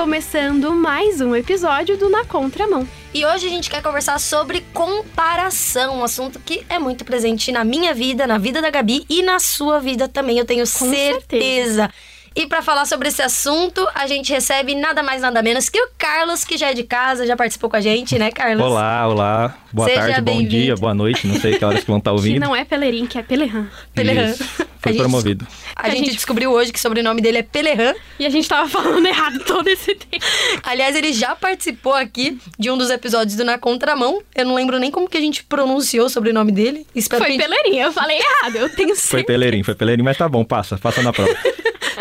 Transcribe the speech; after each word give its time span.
começando 0.00 0.74
mais 0.74 1.20
um 1.20 1.36
episódio 1.36 1.94
do 1.94 2.08
Na 2.08 2.24
Contramão. 2.24 2.88
E 3.12 3.22
hoje 3.26 3.46
a 3.46 3.50
gente 3.50 3.68
quer 3.68 3.82
conversar 3.82 4.18
sobre 4.18 4.64
comparação, 4.72 5.98
um 5.98 6.02
assunto 6.02 6.40
que 6.40 6.64
é 6.70 6.78
muito 6.78 7.04
presente 7.04 7.52
na 7.52 7.64
minha 7.64 7.92
vida, 7.92 8.26
na 8.26 8.38
vida 8.38 8.62
da 8.62 8.70
Gabi 8.70 9.04
e 9.10 9.22
na 9.22 9.38
sua 9.38 9.78
vida 9.78 10.08
também, 10.08 10.38
eu 10.38 10.46
tenho 10.46 10.66
certeza. 10.66 11.20
certeza. 11.20 11.90
E 12.34 12.46
para 12.46 12.62
falar 12.62 12.86
sobre 12.86 13.08
esse 13.08 13.20
assunto, 13.20 13.86
a 13.92 14.06
gente 14.06 14.32
recebe 14.32 14.74
nada 14.76 15.02
mais 15.02 15.20
nada 15.20 15.42
menos 15.42 15.68
que 15.68 15.80
o 15.80 15.88
Carlos, 15.98 16.44
que 16.44 16.56
já 16.56 16.70
é 16.70 16.74
de 16.74 16.84
casa, 16.84 17.26
já 17.26 17.36
participou 17.36 17.68
com 17.68 17.74
a 17.76 17.80
gente, 17.80 18.16
né, 18.20 18.30
Carlos? 18.30 18.64
Olá, 18.64 19.08
olá. 19.08 19.58
Boa 19.72 19.88
Seja 19.88 20.00
tarde, 20.00 20.20
bom 20.22 20.42
dia, 20.42 20.76
boa 20.76 20.94
noite. 20.94 21.26
Não 21.26 21.40
sei 21.40 21.58
que 21.58 21.64
horas 21.64 21.80
que 21.80 21.86
vão 21.88 21.98
estar 21.98 22.10
Que 22.14 22.16
ouvindo. 22.16 22.40
não 22.40 22.54
é 22.54 22.64
Pelerim, 22.64 23.04
que 23.06 23.18
é 23.18 23.22
Peleran. 23.22 23.66
Peleran. 23.94 24.30
Isso. 24.30 24.44
A 24.62 24.66
Foi 24.82 24.92
gente- 24.92 25.00
promovido. 25.02 25.46
A, 25.76 25.86
a 25.86 25.90
gente, 25.90 26.04
gente- 26.06 26.14
descobriu 26.14 26.52
hoje 26.52 26.72
que 26.72 26.78
o 26.78 26.82
sobrenome 26.82 27.20
dele 27.20 27.38
é 27.38 27.42
Peleran. 27.42 27.94
E 28.18 28.24
a 28.24 28.30
gente 28.30 28.48
tava 28.48 28.68
falando 28.68 29.04
errado 29.06 29.40
todo 29.44 29.66
esse 29.68 29.94
tempo. 29.96 30.24
Aliás, 30.62 30.94
ele 30.96 31.12
já 31.12 31.34
participou 31.34 31.94
aqui 31.94 32.38
de 32.58 32.70
um 32.70 32.78
dos 32.78 32.90
episódios 32.90 33.36
do 33.36 33.44
Na 33.44 33.58
Contramão. 33.58 34.22
Eu 34.34 34.44
não 34.46 34.54
lembro 34.54 34.78
nem 34.78 34.90
como 34.90 35.08
que 35.08 35.16
a 35.18 35.20
gente 35.20 35.42
pronunciou 35.44 36.06
o 36.06 36.08
sobrenome 36.10 36.52
dele. 36.52 36.86
Espero 36.94 37.22
Foi 37.24 37.32
que 37.36 37.38
gente... 37.42 37.48
Pelerim, 37.48 37.76
eu 37.78 37.92
falei 37.92 38.18
errado, 38.18 38.56
eu 38.56 38.68
tenho 38.74 38.88
Foi 38.90 38.96
certeza. 38.96 39.24
Peleirinho, 39.26 39.64
foi 39.64 39.74
Peleirinho, 39.74 40.04
mas 40.04 40.16
tá 40.16 40.28
bom, 40.28 40.44
passa, 40.44 40.78
passa 40.78 41.02
na 41.02 41.12
prova. 41.12 41.30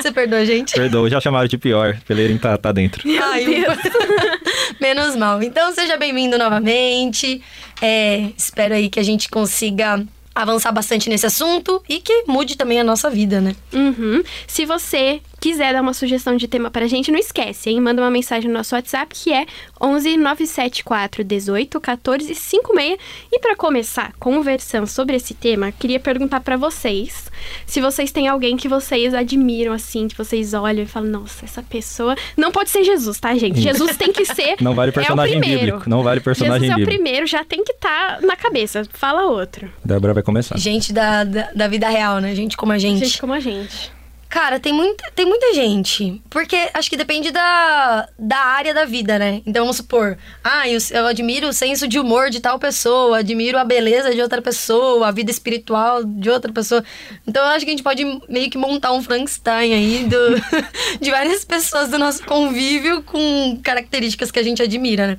você 0.10 0.12
perdoa 0.12 0.40
a 0.40 0.46
gente. 0.46 0.74
Perdoa, 0.74 1.10
já 1.10 1.22
chamaram 1.22 1.48
de 1.48 1.58
pior. 1.58 1.98
Peleirinho 2.08 2.40
tá, 2.40 2.58
tá 2.58 2.72
dentro. 2.72 3.04
Ai, 3.22 3.46
Menos 4.80 5.16
mal. 5.16 5.42
Então, 5.42 5.72
seja 5.74 5.98
bem-vindo 5.98 6.38
novamente. 6.38 7.42
É, 7.82 8.30
espero 8.38 8.74
aí 8.74 8.90
que 8.90 9.00
a 9.00 9.04
gente 9.04 9.30
consiga 9.30 10.04
avançar 10.34 10.72
bastante 10.72 11.10
nesse 11.10 11.26
assunto 11.26 11.84
e 11.88 12.00
que 12.00 12.24
mude 12.28 12.56
também 12.56 12.80
a 12.80 12.84
nossa 12.84 13.10
vida, 13.10 13.42
né? 13.42 13.56
Uhum. 13.74 14.24
Se 14.48 14.66
você 14.66 15.22
quiser 15.40 15.74
dar 15.74 15.82
uma 15.82 15.94
sugestão 15.94 16.36
de 16.36 16.48
tema 16.48 16.70
pra 16.70 16.88
gente, 16.88 17.12
não 17.12 17.20
esquece, 17.20 17.70
hein? 17.70 17.80
Manda 17.82 18.02
uma 18.02 18.12
mensagem 18.12 18.50
no 18.50 18.58
nosso 18.58 18.76
WhatsApp 18.76 19.14
que 19.16 19.34
é 19.34 19.46
11 19.82 20.18
974 20.18 21.24
18 21.24 21.80
14 21.80 22.36
56. 22.36 22.98
E 23.32 23.40
pra 23.40 23.56
começar 23.56 24.14
conversando 24.20 24.88
sobre 24.88 25.16
esse 25.16 25.34
tema, 25.34 25.72
queria 25.72 26.00
perguntar 26.00 26.40
pra 26.42 26.58
vocês 26.58 27.30
se 27.66 27.80
vocês 27.82 28.12
têm 28.12 28.28
alguém 28.28 28.58
que 28.58 28.68
vocês 28.68 29.14
admiram 29.14 29.74
assim, 29.74 30.08
que 30.08 30.18
vocês 30.18 30.54
olham 30.54 30.84
e 30.84 30.88
falam, 30.88 31.10
nossa, 31.10 31.46
essa 31.46 31.64
pessoa 31.64 32.16
não 32.36 32.52
pode 32.52 32.70
ser 32.70 32.84
Jesus, 32.84 33.20
tá, 33.20 33.34
gente? 33.36 33.62
Jesus 33.62 33.96
tem 33.98 34.12
que 34.12 34.26
ser 34.26 34.56
Não 34.62 34.76
vale 34.76 34.92
personagem 34.92 35.36
é 35.36 35.38
o 35.38 35.40
primeiro. 35.40 35.66
bíblico. 35.66 35.90
Não 35.90 36.04
vale 36.04 36.20
personagem 36.20 36.68
Jesus 36.68 36.72
é 36.72 36.74
o 36.74 36.78
bíblico. 36.78 37.04
primeiro, 37.04 37.28
já 37.28 37.44
tem 37.44 37.64
que 37.64 37.72
estar 37.72 38.22
na 38.22 38.36
cabeça. 38.36 38.84
Fala 38.94 39.26
outro. 39.26 39.72
Débora 39.84 40.14
vai 40.14 40.24
começar. 40.24 40.58
Gente 40.58 40.92
da, 40.92 41.24
da, 41.24 41.50
da 41.56 41.68
vida 41.68 41.88
real, 41.90 42.20
né? 42.20 42.36
Gente 42.36 42.58
como 42.58 42.72
a 42.72 42.78
gente. 42.78 43.06
Gente 43.06 43.20
como 43.22 43.34
a 43.34 43.40
gente. 43.40 43.92
Cara, 44.30 44.60
tem 44.60 44.72
muita, 44.72 45.10
tem 45.16 45.26
muita 45.26 45.56
gente. 45.56 46.22
Porque 46.30 46.70
acho 46.76 46.88
que 46.88 46.96
depende 46.96 47.32
da, 47.32 48.08
da 48.18 48.38
área 48.38 48.76
da 48.76 48.86
vida, 48.86 49.18
né? 49.18 49.42
Então 49.44 49.64
vamos 49.64 49.78
supor, 49.78 50.20
ah, 50.44 50.70
eu, 50.70 50.78
eu 50.92 51.08
admiro 51.08 51.48
o 51.48 51.54
senso 51.54 51.88
de 51.88 51.98
humor 51.98 52.30
de 52.30 52.40
tal 52.40 52.60
pessoa, 52.60 53.18
admiro 53.18 53.58
a 53.58 53.64
beleza 53.64 54.14
de 54.14 54.22
outra 54.22 54.40
pessoa, 54.40 55.08
a 55.08 55.12
vida 55.12 55.32
espiritual 55.32 56.04
de 56.04 56.30
outra 56.30 56.54
pessoa. 56.54 56.84
Então 57.28 57.44
eu 57.44 57.50
acho 57.50 57.66
que 57.66 57.72
a 57.72 57.74
gente 57.74 57.84
pode 57.84 58.06
meio 58.30 58.52
que 58.52 58.58
montar 58.58 58.92
um 58.94 59.02
Frankenstein 59.02 59.74
aí 59.74 60.04
do, 60.08 60.36
de 61.02 61.10
várias 61.10 61.44
pessoas 61.44 61.90
do 61.90 61.98
nosso 61.98 62.24
convívio 62.24 63.02
com 63.02 63.60
características 63.64 64.30
que 64.30 64.38
a 64.38 64.44
gente 64.44 64.62
admira, 64.62 65.08
né? 65.08 65.18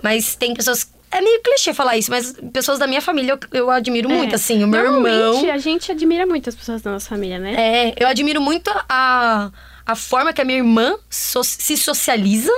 Mas 0.00 0.36
tem 0.36 0.54
pessoas. 0.54 0.88
É 1.10 1.20
meio 1.20 1.40
clichê 1.42 1.72
falar 1.72 1.96
isso, 1.96 2.10
mas 2.10 2.34
pessoas 2.52 2.78
da 2.78 2.86
minha 2.86 3.00
família 3.00 3.32
eu, 3.32 3.38
eu 3.60 3.70
admiro 3.70 4.08
muito, 4.08 4.32
É. 4.32 4.34
assim. 4.36 4.62
O 4.64 4.66
meu 4.68 4.84
irmão. 4.84 5.50
a 5.50 5.58
gente 5.58 5.90
admira 5.92 6.26
muito 6.26 6.48
as 6.48 6.54
pessoas 6.54 6.82
da 6.82 6.90
nossa 6.90 7.08
família, 7.08 7.38
né? 7.38 7.54
É, 7.56 7.94
eu 7.98 8.08
admiro 8.08 8.40
muito 8.40 8.70
a, 8.88 9.50
a 9.86 9.94
forma 9.96 10.32
que 10.32 10.40
a 10.40 10.44
minha 10.44 10.58
irmã 10.58 10.96
so- 11.08 11.44
se 11.44 11.76
socializa. 11.76 12.52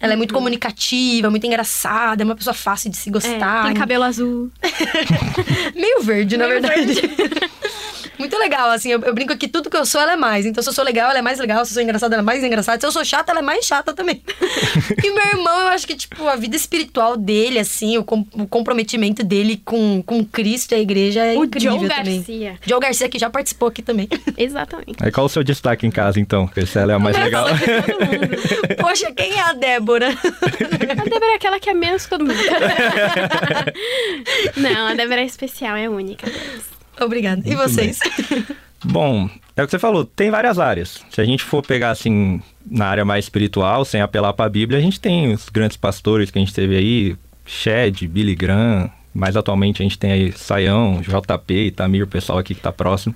Ela 0.00 0.12
é 0.12 0.16
muito 0.16 0.34
comunicativa, 0.34 1.30
muito 1.30 1.46
engraçada, 1.46 2.22
é 2.22 2.24
uma 2.26 2.34
pessoa 2.36 2.52
fácil 2.52 2.90
de 2.90 2.96
se 2.96 3.08
É, 3.08 3.12
gostar. 3.12 3.64
tem 3.66 3.74
cabelo 3.74 4.04
azul. 4.04 4.50
Meio 5.74 6.02
verde, 6.02 6.36
na 6.36 6.46
Meio 6.46 6.60
verdade. 6.60 7.00
muito 8.18 8.38
legal, 8.38 8.70
assim, 8.70 8.90
eu, 8.92 9.00
eu 9.00 9.14
brinco 9.14 9.36
que 9.36 9.48
tudo 9.48 9.68
que 9.70 9.76
eu 9.76 9.84
sou, 9.86 10.00
ela 10.00 10.12
é 10.12 10.16
mais. 10.16 10.46
Então, 10.46 10.62
se 10.62 10.68
eu 10.68 10.72
sou 10.72 10.84
legal, 10.84 11.10
ela 11.10 11.18
é 11.18 11.22
mais 11.22 11.38
legal. 11.38 11.64
Se 11.64 11.72
eu 11.72 11.74
sou 11.74 11.82
engraçada, 11.82 12.14
ela 12.14 12.22
é 12.22 12.24
mais 12.24 12.42
engraçada. 12.44 12.80
Se 12.80 12.86
eu 12.86 12.92
sou 12.92 13.04
chata, 13.04 13.32
ela 13.32 13.40
é 13.40 13.42
mais 13.42 13.64
chata 13.64 13.92
também. 13.92 14.22
e 15.02 15.10
meu 15.10 15.26
irmão, 15.26 15.60
eu 15.62 15.68
acho 15.68 15.86
que, 15.86 15.94
tipo, 15.96 16.26
a 16.28 16.36
vida 16.36 16.56
espiritual 16.56 17.16
dele, 17.16 17.58
assim, 17.58 17.98
o, 17.98 18.04
com- 18.04 18.26
o 18.34 18.46
comprometimento 18.46 19.22
dele 19.24 19.60
com, 19.64 20.02
com 20.02 20.24
Cristo 20.24 20.72
e 20.72 20.74
a 20.76 20.78
igreja 20.80 21.24
é 21.24 21.36
o 21.36 21.44
incrível 21.44 21.78
Joe 21.78 21.88
também. 21.88 22.16
Garcia. 22.18 22.54
Joe 22.64 22.80
Garcia, 22.80 23.08
que 23.08 23.18
já 23.18 23.30
participou 23.30 23.68
aqui 23.68 23.82
também. 23.82 24.08
Exatamente. 24.36 24.96
Aí 25.00 25.10
qual 25.10 25.26
o 25.26 25.28
seu 25.28 25.42
destaque 25.44 25.86
em 25.86 25.90
casa, 25.90 26.20
então? 26.20 26.48
Essa 26.56 26.80
ela 26.80 26.92
é 26.92 26.94
a 26.96 26.98
mais 26.98 27.16
legal. 27.18 27.46
Poxa, 28.80 29.12
quem 29.12 29.32
é 29.32 29.40
a 29.40 29.52
Débora? 29.52 30.08
A 30.08 31.04
Débora 31.04 31.32
é 31.32 31.34
aquela 31.36 31.58
que 31.60 31.70
é 31.70 31.74
menos 31.74 32.04
que 32.04 32.10
todo 32.10 32.24
mundo. 32.24 32.34
Não, 34.56 34.86
a 34.88 34.94
Débora 34.94 35.20
é 35.20 35.24
especial, 35.24 35.76
é 35.76 35.88
única. 35.88 36.26
Obrigada. 37.00 37.42
E 37.44 37.54
vocês? 37.54 37.98
Bom, 38.84 39.28
é 39.56 39.62
o 39.62 39.66
que 39.66 39.70
você 39.70 39.78
falou, 39.78 40.04
tem 40.04 40.30
várias 40.30 40.58
áreas. 40.58 41.02
Se 41.10 41.20
a 41.20 41.24
gente 41.24 41.42
for 41.42 41.62
pegar 41.64 41.90
assim 41.90 42.42
na 42.66 42.86
área 42.86 43.04
mais 43.04 43.24
espiritual, 43.24 43.84
sem 43.84 44.00
apelar 44.00 44.32
para 44.32 44.46
a 44.46 44.48
Bíblia, 44.48 44.78
a 44.78 44.82
gente 44.82 45.00
tem 45.00 45.32
os 45.32 45.48
grandes 45.48 45.76
pastores 45.76 46.30
que 46.30 46.38
a 46.38 46.42
gente 46.42 46.52
teve 46.52 46.76
aí, 46.76 47.16
Shed, 47.46 48.06
Billy 48.06 48.34
Graham, 48.34 48.90
mais 49.14 49.36
atualmente 49.36 49.80
a 49.80 49.84
gente 49.84 49.98
tem 49.98 50.12
aí 50.12 50.32
Saião, 50.32 51.00
JP, 51.00 51.70
Tamir, 51.72 52.04
o 52.04 52.08
pessoal 52.08 52.38
aqui 52.38 52.54
que 52.54 52.60
tá 52.60 52.72
próximo. 52.72 53.14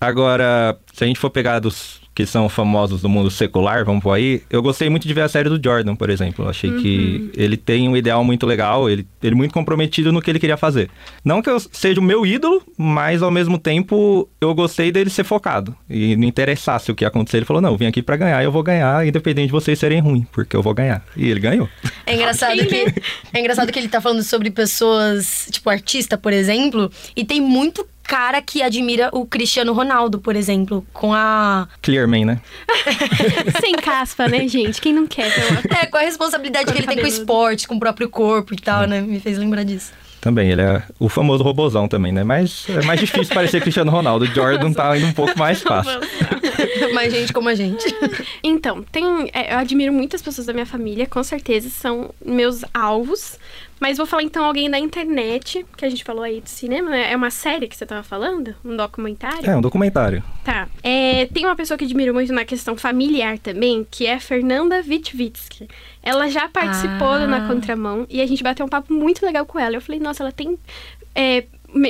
Agora, 0.00 0.78
se 0.92 1.02
a 1.02 1.06
gente 1.06 1.18
for 1.18 1.30
pegar 1.30 1.58
dos 1.58 1.99
que 2.14 2.26
são 2.26 2.48
famosos 2.48 3.00
do 3.00 3.08
mundo 3.08 3.30
secular, 3.30 3.84
vamos 3.84 4.02
por 4.02 4.12
aí, 4.12 4.42
eu 4.50 4.62
gostei 4.62 4.90
muito 4.90 5.06
de 5.06 5.14
ver 5.14 5.22
a 5.22 5.28
série 5.28 5.48
do 5.48 5.60
Jordan, 5.62 5.94
por 5.94 6.10
exemplo. 6.10 6.44
Eu 6.44 6.50
achei 6.50 6.70
que 6.78 7.30
ele 7.34 7.56
tem 7.56 7.88
um 7.88 7.96
ideal 7.96 8.24
muito 8.24 8.46
legal, 8.46 8.90
ele, 8.90 9.06
ele 9.22 9.34
muito 9.34 9.52
comprometido 9.52 10.12
no 10.12 10.20
que 10.20 10.30
ele 10.30 10.38
queria 10.38 10.56
fazer. 10.56 10.90
Não 11.24 11.40
que 11.40 11.48
eu 11.48 11.58
seja 11.60 12.00
o 12.00 12.02
meu 12.02 12.26
ídolo, 12.26 12.62
mas 12.76 13.22
ao 13.22 13.30
mesmo 13.30 13.58
tempo 13.58 14.28
eu 14.40 14.54
gostei 14.54 14.90
dele 14.90 15.10
ser 15.10 15.24
focado. 15.24 15.74
E 15.88 16.16
não 16.16 16.26
interessasse 16.26 16.90
o 16.90 16.94
que 16.94 17.04
ia 17.04 17.08
acontecer, 17.08 17.38
ele 17.38 17.46
falou: 17.46 17.62
não, 17.62 17.70
eu 17.70 17.76
vim 17.76 17.86
aqui 17.86 18.02
pra 18.02 18.16
ganhar, 18.16 18.42
eu 18.42 18.52
vou 18.52 18.62
ganhar, 18.62 19.06
independente 19.06 19.46
de 19.46 19.52
vocês 19.52 19.78
serem 19.78 20.00
ruins, 20.00 20.26
porque 20.32 20.56
eu 20.56 20.62
vou 20.62 20.74
ganhar. 20.74 21.04
E 21.16 21.28
ele 21.28 21.40
ganhou. 21.40 21.68
É 22.06 22.14
engraçado 22.14 22.66
que 22.66 22.94
é 23.32 23.40
engraçado 23.40 23.72
que 23.72 23.78
ele 23.78 23.88
tá 23.88 24.00
falando 24.00 24.22
sobre 24.22 24.50
pessoas, 24.50 25.48
tipo 25.50 25.70
artista, 25.70 26.18
por 26.18 26.32
exemplo, 26.32 26.90
e 27.14 27.24
tem 27.24 27.40
muito 27.40 27.86
cara 28.10 28.42
que 28.42 28.60
admira 28.60 29.08
o 29.12 29.24
Cristiano 29.24 29.72
Ronaldo, 29.72 30.18
por 30.18 30.34
exemplo, 30.34 30.84
com 30.92 31.14
a 31.14 31.68
Clearman, 31.80 32.24
né? 32.24 32.40
Sem 33.60 33.76
caspa, 33.76 34.26
né, 34.26 34.48
gente? 34.48 34.80
Quem 34.80 34.92
não 34.92 35.06
quer? 35.06 35.32
ter 35.32 35.44
uma- 35.44 35.78
é, 35.80 35.86
com 35.86 35.96
a 35.96 36.00
responsabilidade 36.00 36.64
que 36.72 36.78
ele 36.78 36.78
tem 36.88 36.96
com 36.96 37.02
o 37.02 37.04
Cabeludo. 37.04 37.20
esporte, 37.20 37.68
com 37.68 37.76
o 37.76 37.78
próprio 37.78 38.08
corpo 38.08 38.52
e 38.52 38.56
tal, 38.56 38.84
né? 38.88 39.00
Me 39.00 39.20
fez 39.20 39.38
lembrar 39.38 39.62
disso. 39.62 39.92
Também, 40.20 40.50
ele 40.50 40.60
é 40.60 40.82
o 40.98 41.08
famoso 41.08 41.42
robozão 41.44 41.86
também, 41.88 42.12
né? 42.12 42.22
Mas 42.24 42.66
é 42.68 42.84
mais 42.84 42.98
difícil 43.00 43.32
parecer 43.32 43.62
Cristiano 43.62 43.90
Ronaldo. 43.92 44.24
O 44.26 44.28
Jordan 44.28 44.72
tá 44.72 44.94
indo 44.98 45.06
um 45.06 45.12
pouco 45.12 45.38
mais 45.38 45.62
fácil. 45.62 45.98
Mais 46.92 47.10
gente 47.12 47.32
como 47.32 47.48
a 47.48 47.54
gente. 47.54 47.84
Então, 48.42 48.82
tem, 48.82 49.30
é, 49.32 49.54
eu 49.54 49.58
admiro 49.58 49.92
muitas 49.92 50.20
pessoas 50.20 50.46
da 50.46 50.52
minha 50.52 50.66
família, 50.66 51.06
com 51.06 51.22
certeza 51.22 51.70
são 51.70 52.10
meus 52.22 52.62
alvos. 52.74 53.38
Mas 53.80 53.96
vou 53.96 54.06
falar 54.06 54.22
então 54.22 54.44
alguém 54.44 54.70
da 54.70 54.78
internet, 54.78 55.64
que 55.76 55.84
a 55.84 55.88
gente 55.88 56.04
falou 56.04 56.22
aí 56.22 56.40
do 56.42 56.48
cinema, 56.48 56.90
né? 56.90 57.10
É 57.10 57.16
uma 57.16 57.30
série 57.30 57.66
que 57.66 57.74
você 57.74 57.86
tava 57.86 58.02
falando? 58.02 58.54
Um 58.62 58.76
documentário? 58.76 59.48
É, 59.50 59.56
um 59.56 59.60
documentário. 59.62 60.22
Tá. 60.44 60.68
É, 60.82 61.24
tem 61.26 61.46
uma 61.46 61.56
pessoa 61.56 61.78
que 61.78 61.84
admiro 61.86 62.12
muito 62.12 62.32
na 62.32 62.44
questão 62.44 62.76
familiar 62.76 63.38
também, 63.38 63.86
que 63.90 64.06
é 64.06 64.14
a 64.14 64.20
Fernanda 64.20 64.84
Witvitsky. 64.86 65.66
Ela 66.02 66.28
já 66.28 66.46
participou 66.48 67.08
Ah. 67.12 67.26
Na 67.26 67.48
Contramão 67.48 68.06
e 68.10 68.20
a 68.20 68.26
gente 68.26 68.42
bateu 68.42 68.66
um 68.66 68.68
papo 68.68 68.92
muito 68.92 69.24
legal 69.24 69.46
com 69.46 69.58
ela. 69.58 69.74
Eu 69.76 69.80
falei, 69.80 69.98
nossa, 69.98 70.22
ela 70.22 70.32
tem 70.32 70.58
é, 71.14 71.44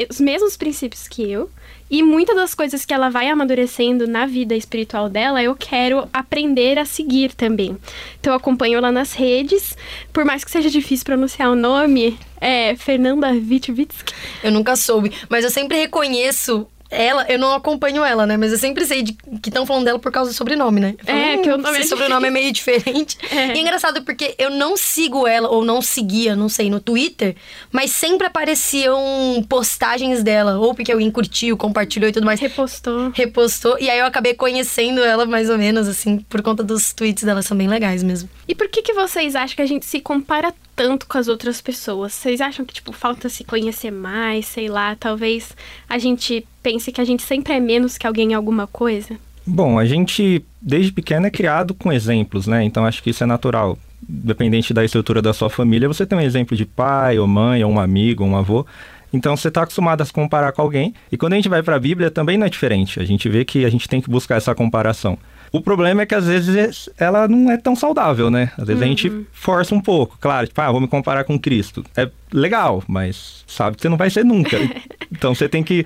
os 0.08 0.20
mesmos 0.20 0.56
princípios 0.56 1.08
que 1.08 1.30
eu. 1.30 1.50
E 1.90 2.04
muitas 2.04 2.36
das 2.36 2.54
coisas 2.54 2.84
que 2.84 2.94
ela 2.94 3.10
vai 3.10 3.28
amadurecendo 3.28 4.06
na 4.06 4.24
vida 4.24 4.54
espiritual 4.54 5.08
dela, 5.08 5.42
eu 5.42 5.56
quero 5.56 6.08
aprender 6.12 6.78
a 6.78 6.84
seguir 6.84 7.34
também. 7.34 7.76
Então 8.20 8.32
eu 8.32 8.36
acompanho 8.36 8.78
ela 8.78 8.92
nas 8.92 9.12
redes. 9.12 9.76
Por 10.12 10.24
mais 10.24 10.44
que 10.44 10.50
seja 10.52 10.70
difícil 10.70 11.04
pronunciar 11.04 11.50
o 11.50 11.56
nome, 11.56 12.16
é 12.40 12.76
Fernanda 12.76 13.30
Witvitsky. 13.30 14.14
Eu 14.44 14.52
nunca 14.52 14.76
soube, 14.76 15.12
mas 15.28 15.42
eu 15.42 15.50
sempre 15.50 15.78
reconheço 15.78 16.66
ela, 16.90 17.24
eu 17.28 17.38
não 17.38 17.54
acompanho 17.54 18.04
ela, 18.04 18.26
né? 18.26 18.36
Mas 18.36 18.52
eu 18.52 18.58
sempre 18.58 18.84
sei 18.84 19.02
de, 19.02 19.12
que 19.40 19.48
estão 19.48 19.64
falando 19.64 19.84
dela 19.84 19.98
por 19.98 20.10
causa 20.10 20.30
do 20.30 20.34
sobrenome, 20.34 20.80
né? 20.80 20.94
Eu 20.98 21.04
falo, 21.06 21.18
É, 21.18 21.36
"Hum, 21.36 21.42
que 21.42 21.50
o 21.50 21.56
nome 21.58 21.78
esse 21.78 21.86
é 21.86 21.88
sobrenome 21.96 22.26
é 22.26 22.30
meio 22.30 22.52
diferente. 22.52 23.16
É. 23.30 23.48
E 23.48 23.50
é 23.52 23.58
engraçado 23.60 24.02
porque 24.02 24.34
eu 24.38 24.50
não 24.50 24.76
sigo 24.76 25.26
ela, 25.26 25.48
ou 25.48 25.64
não 25.64 25.80
seguia, 25.80 26.34
não 26.34 26.48
sei, 26.48 26.68
no 26.68 26.80
Twitter, 26.80 27.36
mas 27.70 27.92
sempre 27.92 28.26
apareciam 28.26 29.44
postagens 29.48 30.22
dela, 30.22 30.58
ou 30.58 30.74
porque 30.74 30.90
alguém 30.92 31.10
curtiu, 31.10 31.56
compartilhou 31.56 32.08
e 32.08 32.12
tudo 32.12 32.26
mais. 32.26 32.40
Repostou. 32.40 33.10
Repostou, 33.14 33.76
e 33.78 33.88
aí 33.88 33.98
eu 33.98 34.06
acabei 34.06 34.34
conhecendo 34.34 35.02
ela 35.02 35.24
mais 35.26 35.48
ou 35.48 35.56
menos, 35.56 35.86
assim, 35.88 36.18
por 36.28 36.42
conta 36.42 36.62
dos 36.64 36.92
tweets 36.92 37.22
dela, 37.22 37.42
são 37.42 37.56
bem 37.56 37.68
legais 37.68 38.02
mesmo. 38.02 38.28
E 38.48 38.54
por 38.54 38.68
que, 38.68 38.82
que 38.82 38.92
vocês 38.92 39.36
acham 39.36 39.54
que 39.56 39.62
a 39.62 39.66
gente 39.66 39.86
se 39.86 40.00
compara 40.00 40.52
tanto 40.80 41.06
com 41.06 41.18
as 41.18 41.28
outras 41.28 41.60
pessoas? 41.60 42.14
Vocês 42.14 42.40
acham 42.40 42.64
que, 42.64 42.72
tipo, 42.72 42.90
falta 42.90 43.28
se 43.28 43.44
conhecer 43.44 43.90
mais, 43.90 44.46
sei 44.46 44.66
lá, 44.66 44.96
talvez 44.98 45.54
a 45.86 45.98
gente 45.98 46.42
pense 46.62 46.90
que 46.90 47.02
a 47.02 47.04
gente 47.04 47.22
sempre 47.22 47.52
é 47.52 47.60
menos 47.60 47.98
que 47.98 48.06
alguém 48.06 48.32
em 48.32 48.34
alguma 48.34 48.66
coisa? 48.66 49.14
Bom, 49.46 49.78
a 49.78 49.84
gente 49.84 50.42
desde 50.58 50.90
pequeno 50.90 51.26
é 51.26 51.30
criado 51.30 51.74
com 51.74 51.92
exemplos, 51.92 52.46
né? 52.46 52.64
Então 52.64 52.86
acho 52.86 53.02
que 53.02 53.10
isso 53.10 53.22
é 53.22 53.26
natural. 53.26 53.76
Dependente 54.00 54.72
da 54.72 54.82
estrutura 54.82 55.20
da 55.20 55.34
sua 55.34 55.50
família, 55.50 55.86
você 55.86 56.06
tem 56.06 56.16
um 56.16 56.22
exemplo 56.22 56.56
de 56.56 56.64
pai 56.64 57.18
ou 57.18 57.26
mãe, 57.26 57.62
ou 57.62 57.70
um 57.70 57.78
amigo, 57.78 58.24
ou 58.24 58.30
um 58.30 58.36
avô. 58.36 58.64
Então 59.12 59.36
você 59.36 59.48
está 59.48 59.64
acostumado 59.64 60.00
a 60.00 60.06
se 60.06 60.12
comparar 60.14 60.52
com 60.52 60.62
alguém. 60.62 60.94
E 61.12 61.16
quando 61.18 61.34
a 61.34 61.36
gente 61.36 61.48
vai 61.50 61.62
para 61.62 61.76
a 61.76 61.78
Bíblia 61.78 62.10
também 62.10 62.38
não 62.38 62.46
é 62.46 62.48
diferente. 62.48 63.00
A 63.00 63.04
gente 63.04 63.28
vê 63.28 63.44
que 63.44 63.66
a 63.66 63.70
gente 63.70 63.86
tem 63.86 64.00
que 64.00 64.08
buscar 64.08 64.36
essa 64.36 64.54
comparação. 64.54 65.18
O 65.52 65.60
problema 65.60 66.02
é 66.02 66.06
que 66.06 66.14
às 66.14 66.26
vezes 66.26 66.88
ela 66.96 67.26
não 67.26 67.50
é 67.50 67.56
tão 67.56 67.74
saudável, 67.74 68.30
né? 68.30 68.52
Às 68.56 68.66
vezes 68.66 68.80
uhum. 68.80 68.86
a 68.86 68.88
gente 68.88 69.08
uhum. 69.08 69.26
força 69.32 69.74
um 69.74 69.80
pouco. 69.80 70.16
Claro, 70.20 70.46
tipo, 70.46 70.60
ah, 70.60 70.70
vou 70.70 70.80
me 70.80 70.88
comparar 70.88 71.24
com 71.24 71.38
Cristo. 71.38 71.84
É 71.96 72.08
legal, 72.32 72.82
mas 72.86 73.44
sabe 73.46 73.76
que 73.76 73.82
você 73.82 73.88
não 73.88 73.96
vai 73.96 74.10
ser 74.10 74.24
nunca. 74.24 74.56
então 75.10 75.34
você 75.34 75.48
tem 75.48 75.62
que 75.62 75.84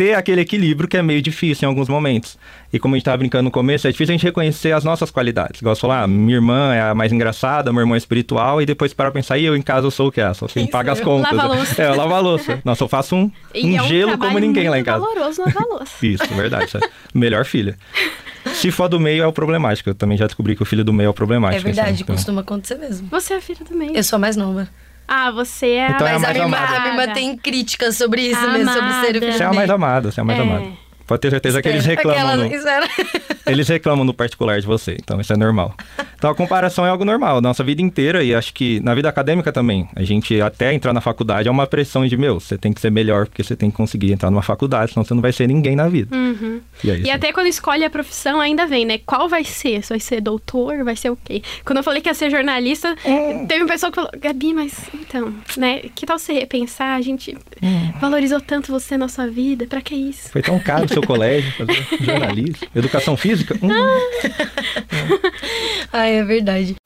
ter 0.00 0.14
aquele 0.14 0.40
equilíbrio 0.40 0.88
que 0.88 0.96
é 0.96 1.02
meio 1.02 1.20
difícil 1.20 1.66
em 1.66 1.68
alguns 1.68 1.86
momentos. 1.86 2.38
E 2.72 2.78
como 2.78 2.94
a 2.94 2.96
gente 2.96 3.02
estava 3.02 3.18
brincando 3.18 3.44
no 3.44 3.50
começo, 3.50 3.86
é 3.86 3.90
difícil 3.90 4.14
a 4.14 4.16
gente 4.16 4.24
reconhecer 4.24 4.72
as 4.72 4.82
nossas 4.82 5.10
qualidades. 5.10 5.60
Igual 5.60 5.74
você 5.74 5.80
falou, 5.82 5.96
ah, 5.96 6.06
minha 6.06 6.36
irmã 6.36 6.72
é 6.72 6.80
a 6.80 6.94
mais 6.94 7.12
engraçada, 7.12 7.70
meu 7.70 7.80
irmão 7.80 7.94
é 7.94 7.98
espiritual, 7.98 8.62
e 8.62 8.66
depois 8.66 8.94
para 8.94 9.10
pensar, 9.10 9.36
e 9.36 9.44
eu 9.44 9.54
em 9.54 9.60
casa 9.60 9.86
eu 9.86 9.90
sou 9.90 10.08
o 10.08 10.12
que 10.12 10.20
é? 10.20 10.32
Só 10.32 10.46
assim, 10.46 10.66
paga 10.66 10.92
as 10.92 11.00
contas. 11.00 11.32
Lava 11.32 11.54
louça. 11.54 11.82
É, 11.82 11.88
eu 11.88 11.96
lavo 11.96 12.14
a 12.14 12.20
louça. 12.20 12.60
Nossa, 12.64 12.84
eu 12.84 12.88
faço 12.88 13.14
um, 13.14 13.30
um, 13.54 13.76
é 13.76 13.82
um 13.82 13.88
gelo 13.88 14.16
como 14.16 14.38
ninguém 14.38 14.70
lá 14.70 14.78
em 14.78 14.84
casa. 14.84 15.00
valoroso 15.00 15.42
lavar 15.42 15.64
louça. 15.64 16.06
Isso, 16.06 16.26
verdade. 16.34 16.72
Melhor 17.12 17.44
filha. 17.44 17.76
Se 18.54 18.70
for 18.70 18.88
do 18.88 19.00
meio, 19.00 19.22
é 19.22 19.26
o 19.26 19.32
problemático. 19.32 19.90
Eu 19.90 19.94
também 19.94 20.16
já 20.16 20.26
descobri 20.26 20.54
que 20.56 20.62
o 20.62 20.66
filho 20.66 20.84
do 20.84 20.92
meio 20.92 21.08
é 21.08 21.10
o 21.10 21.14
problemático. 21.14 21.68
É 21.68 21.72
verdade, 21.72 22.02
então. 22.02 22.14
costuma 22.14 22.40
acontecer 22.42 22.76
mesmo. 22.76 23.08
Você 23.08 23.34
é 23.34 23.36
a 23.36 23.40
filha 23.40 23.64
do 23.68 23.76
meio. 23.76 23.96
Eu 23.96 24.02
sou 24.02 24.16
a 24.16 24.20
mais 24.20 24.36
nova. 24.36 24.68
Ah, 25.06 25.30
você 25.32 25.66
é 25.66 25.90
então 25.90 26.06
a 26.06 26.10
é 26.10 26.18
mais 26.18 26.24
a, 26.24 26.32
minha, 26.32 26.44
amada. 26.44 26.76
a 26.76 26.80
minha 26.80 27.02
irmã 27.02 27.12
tem 27.12 27.36
críticas 27.36 27.96
sobre 27.96 28.22
isso 28.22 28.38
amada. 28.38 28.58
mesmo, 28.58 28.72
sobre 28.72 28.92
ser 28.92 29.16
o 29.16 29.20
filho 29.20 29.32
Você 29.32 29.42
é 29.42 29.46
a 29.46 29.52
mais 29.52 29.70
amada, 29.70 30.12
você 30.12 30.20
é 30.20 30.22
a 30.22 30.24
mais 30.24 30.38
é. 30.38 30.42
amada. 30.42 30.89
Pode 31.10 31.22
ter 31.22 31.30
certeza 31.30 31.60
que 31.60 31.68
eles 31.68 31.84
reclamam. 31.84 32.36
No... 32.36 32.44
Eles 33.44 33.66
reclamam 33.66 34.04
no 34.04 34.14
particular 34.14 34.60
de 34.60 34.66
você, 34.66 34.96
então 35.02 35.20
isso 35.20 35.32
é 35.32 35.36
normal. 35.36 35.74
Então 36.14 36.30
a 36.30 36.34
comparação 36.34 36.86
é 36.86 36.90
algo 36.90 37.04
normal, 37.04 37.40
nossa 37.40 37.64
vida 37.64 37.82
inteira, 37.82 38.22
e 38.22 38.32
acho 38.32 38.54
que 38.54 38.78
na 38.80 38.94
vida 38.94 39.08
acadêmica 39.08 39.50
também. 39.50 39.88
A 39.96 40.04
gente 40.04 40.40
até 40.40 40.72
entrar 40.72 40.92
na 40.92 41.00
faculdade 41.00 41.48
é 41.48 41.50
uma 41.50 41.66
pressão 41.66 42.06
de, 42.06 42.16
meu, 42.16 42.38
você 42.38 42.56
tem 42.56 42.72
que 42.72 42.80
ser 42.80 42.90
melhor 42.92 43.26
porque 43.26 43.42
você 43.42 43.56
tem 43.56 43.70
que 43.70 43.76
conseguir 43.76 44.12
entrar 44.12 44.30
numa 44.30 44.42
faculdade, 44.42 44.92
senão 44.92 45.02
você 45.02 45.14
não 45.14 45.22
vai 45.22 45.32
ser 45.32 45.48
ninguém 45.48 45.74
na 45.74 45.88
vida. 45.88 46.14
Uhum. 46.14 46.60
E, 46.84 46.90
é 46.90 47.00
e 47.00 47.10
até 47.10 47.32
quando 47.32 47.48
escolhe 47.48 47.84
a 47.84 47.90
profissão 47.90 48.38
ainda 48.38 48.66
vem, 48.66 48.84
né? 48.84 48.98
Qual 49.04 49.28
vai 49.28 49.42
ser? 49.42 49.82
Você 49.82 49.94
vai 49.94 50.00
ser 50.00 50.20
doutor? 50.20 50.84
Vai 50.84 50.94
ser 50.94 51.10
o 51.10 51.16
quê? 51.16 51.42
Quando 51.64 51.78
eu 51.78 51.82
falei 51.82 52.00
que 52.00 52.08
ia 52.08 52.14
ser 52.14 52.30
jornalista, 52.30 52.94
hum. 53.04 53.46
teve 53.48 53.62
uma 53.62 53.68
pessoa 53.68 53.90
que 53.90 53.96
falou, 53.96 54.10
Gabi, 54.16 54.54
mas 54.54 54.74
então, 54.94 55.34
né? 55.56 55.80
Que 55.94 56.06
tal 56.06 56.20
você 56.20 56.34
repensar? 56.34 56.94
A 56.94 57.00
gente 57.00 57.36
hum. 57.60 57.92
valorizou 58.00 58.40
tanto 58.40 58.70
você 58.70 58.96
na 58.96 59.08
sua 59.08 59.26
vida, 59.26 59.66
pra 59.66 59.80
que 59.80 59.94
isso? 59.94 60.30
Foi 60.30 60.42
tão 60.42 60.58
caro 60.60 60.86
seu 61.00 61.06
colégio, 61.06 61.52
fazer 61.52 61.86
jornalismo, 62.04 62.68
educação 62.74 63.16
física. 63.16 63.56
Hum. 63.62 63.70
Ai, 65.92 66.16
é 66.16 66.24
verdade. 66.24 66.76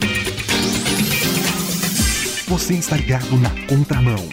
Você 2.47 2.75
está 2.75 2.97
ligado 2.97 3.37
na 3.39 3.51
contramão. 3.67 4.29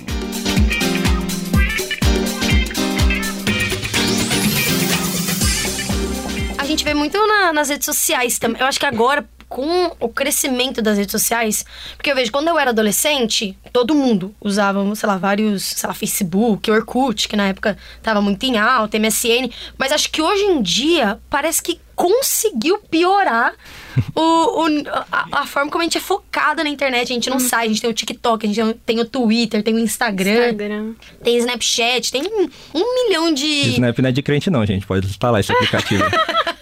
A 6.58 6.66
gente 6.66 6.84
vê 6.84 6.94
muito 6.94 7.18
na, 7.28 7.52
nas 7.52 7.70
redes 7.70 7.86
sociais 7.86 8.38
também. 8.38 8.62
Eu 8.62 8.68
acho 8.68 8.80
que 8.80 8.86
agora, 8.86 9.28
com 9.52 9.92
o 10.00 10.08
crescimento 10.08 10.82
das 10.82 10.98
redes 10.98 11.12
sociais, 11.12 11.66
porque 11.98 12.10
eu 12.10 12.16
vejo 12.16 12.32
quando 12.32 12.48
eu 12.48 12.58
era 12.58 12.70
adolescente, 12.70 13.58
todo 13.74 13.94
mundo 13.94 14.34
usava, 14.40 14.96
sei 14.96 15.08
lá, 15.08 15.18
vários, 15.18 15.64
sei 15.64 15.88
lá, 15.88 15.94
Facebook, 15.94 16.72
Orkut, 16.72 17.28
que 17.28 17.36
na 17.36 17.50
época 17.50 17.78
tava 18.02 18.22
muito 18.22 18.42
em 18.46 18.58
alta, 18.58 18.98
MSN, 18.98 19.52
mas 19.78 19.92
acho 19.92 20.10
que 20.10 20.22
hoje 20.22 20.44
em 20.44 20.62
dia 20.62 21.20
parece 21.30 21.62
que 21.62 21.82
conseguiu 21.94 22.80
piorar 22.90 23.54
o, 24.16 24.22
o 24.22 24.68
a, 25.12 25.42
a, 25.42 25.46
forma 25.46 25.70
como 25.70 25.82
a 25.82 25.84
gente 25.84 25.98
é 25.98 26.02
focada 26.02 26.64
na 26.64 26.70
internet. 26.70 27.12
A 27.12 27.14
gente 27.14 27.30
não 27.30 27.36
hum. 27.36 27.42
sai, 27.42 27.66
a 27.66 27.68
gente 27.68 27.82
tem 27.82 27.90
o 27.90 27.94
TikTok, 27.94 28.46
a 28.46 28.50
gente 28.50 28.80
tem 28.86 29.02
o 29.02 29.06
Twitter, 29.06 29.62
tem 29.62 29.76
o 29.76 29.80
Instagram, 29.80 30.52
Instagram. 30.52 30.94
tem 31.22 31.36
o 31.36 31.40
Snapchat, 31.40 32.10
tem 32.10 32.24
um, 32.24 32.50
um 32.74 33.04
milhão 33.04 33.34
de. 33.34 33.74
Snap 33.74 34.00
não 34.00 34.10
é 34.10 34.12
de 34.14 34.22
crente, 34.24 34.50
não, 34.50 34.66
gente. 34.66 34.88
Pode 34.88 35.06
instalar 35.08 35.42
esse 35.42 35.52
aplicativo. 35.52 36.06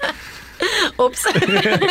Ops. 0.98 1.24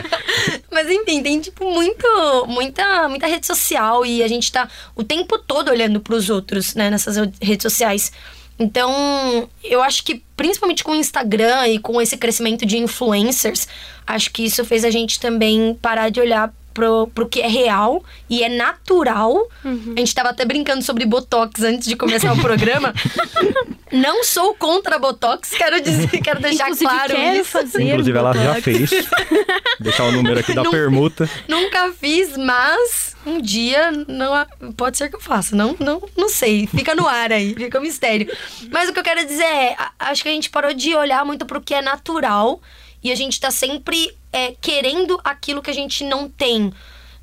Mas 0.70 0.88
enfim, 0.90 1.22
tem 1.22 1.40
tipo 1.40 1.70
muito, 1.72 2.46
muita, 2.46 3.08
muita 3.08 3.26
rede 3.26 3.46
social 3.46 4.04
e 4.04 4.22
a 4.22 4.28
gente 4.28 4.50
tá 4.50 4.68
o 4.94 5.02
tempo 5.02 5.38
todo 5.38 5.70
olhando 5.70 6.00
para 6.00 6.14
os 6.14 6.30
outros, 6.30 6.74
né, 6.74 6.90
nessas 6.90 7.16
redes 7.40 7.62
sociais. 7.62 8.12
Então, 8.58 9.48
eu 9.62 9.80
acho 9.82 10.02
que 10.04 10.22
principalmente 10.36 10.82
com 10.82 10.92
o 10.92 10.96
Instagram 10.96 11.68
e 11.68 11.78
com 11.78 12.00
esse 12.00 12.16
crescimento 12.16 12.66
de 12.66 12.76
influencers, 12.76 13.68
acho 14.06 14.32
que 14.32 14.44
isso 14.44 14.64
fez 14.64 14.84
a 14.84 14.90
gente 14.90 15.20
também 15.20 15.78
parar 15.80 16.08
de 16.08 16.20
olhar 16.20 16.52
pro, 16.78 17.08
pro 17.08 17.28
que 17.28 17.40
é 17.40 17.48
real 17.48 18.04
e 18.30 18.44
é 18.44 18.48
natural. 18.48 19.48
Uhum. 19.64 19.94
A 19.96 19.98
gente 19.98 20.14
tava 20.14 20.28
até 20.28 20.44
brincando 20.44 20.80
sobre 20.82 21.04
Botox 21.04 21.60
antes 21.64 21.88
de 21.88 21.96
começar 21.96 22.32
o 22.32 22.40
programa. 22.40 22.94
Não 23.90 24.22
sou 24.22 24.54
contra 24.54 24.96
Botox, 24.96 25.50
quero 25.50 25.80
dizer, 25.80 26.08
quero 26.22 26.40
deixar 26.40 26.66
Inclusive, 26.66 26.90
claro 26.90 27.14
quero 27.16 27.36
isso. 27.40 27.50
Fazer 27.50 27.82
Inclusive, 27.82 28.18
ela 28.18 28.32
já 28.32 28.62
fez. 28.62 28.90
Deixar 29.80 30.04
o 30.04 30.12
número 30.12 30.38
aqui 30.38 30.54
da 30.54 30.62
permuta. 30.68 31.28
Nunca 31.48 31.92
fiz, 31.92 32.36
mas 32.36 33.16
um 33.24 33.40
dia 33.40 33.90
não 34.06 34.72
pode 34.76 34.98
ser 34.98 35.08
que 35.08 35.16
eu 35.16 35.20
faça. 35.20 35.56
Não, 35.56 35.74
não, 35.80 36.02
não 36.16 36.28
sei. 36.28 36.66
Fica 36.66 36.94
no 36.94 37.08
ar 37.08 37.32
aí, 37.32 37.54
fica 37.54 37.78
um 37.78 37.82
mistério. 37.82 38.30
Mas 38.70 38.88
o 38.88 38.92
que 38.92 38.98
eu 38.98 39.04
quero 39.04 39.24
dizer 39.24 39.44
é, 39.44 39.76
acho 39.98 40.22
que 40.22 40.28
a 40.28 40.32
gente 40.32 40.50
parou 40.50 40.74
de 40.74 40.94
olhar 40.94 41.24
muito 41.24 41.46
pro 41.46 41.60
que 41.60 41.74
é 41.74 41.80
natural 41.80 42.60
e 43.02 43.12
a 43.12 43.14
gente 43.14 43.40
tá 43.40 43.50
sempre 43.50 44.14
é, 44.32 44.54
querendo 44.60 45.18
aquilo 45.24 45.62
que 45.62 45.70
a 45.70 45.74
gente 45.74 46.04
não 46.04 46.28
tem, 46.28 46.72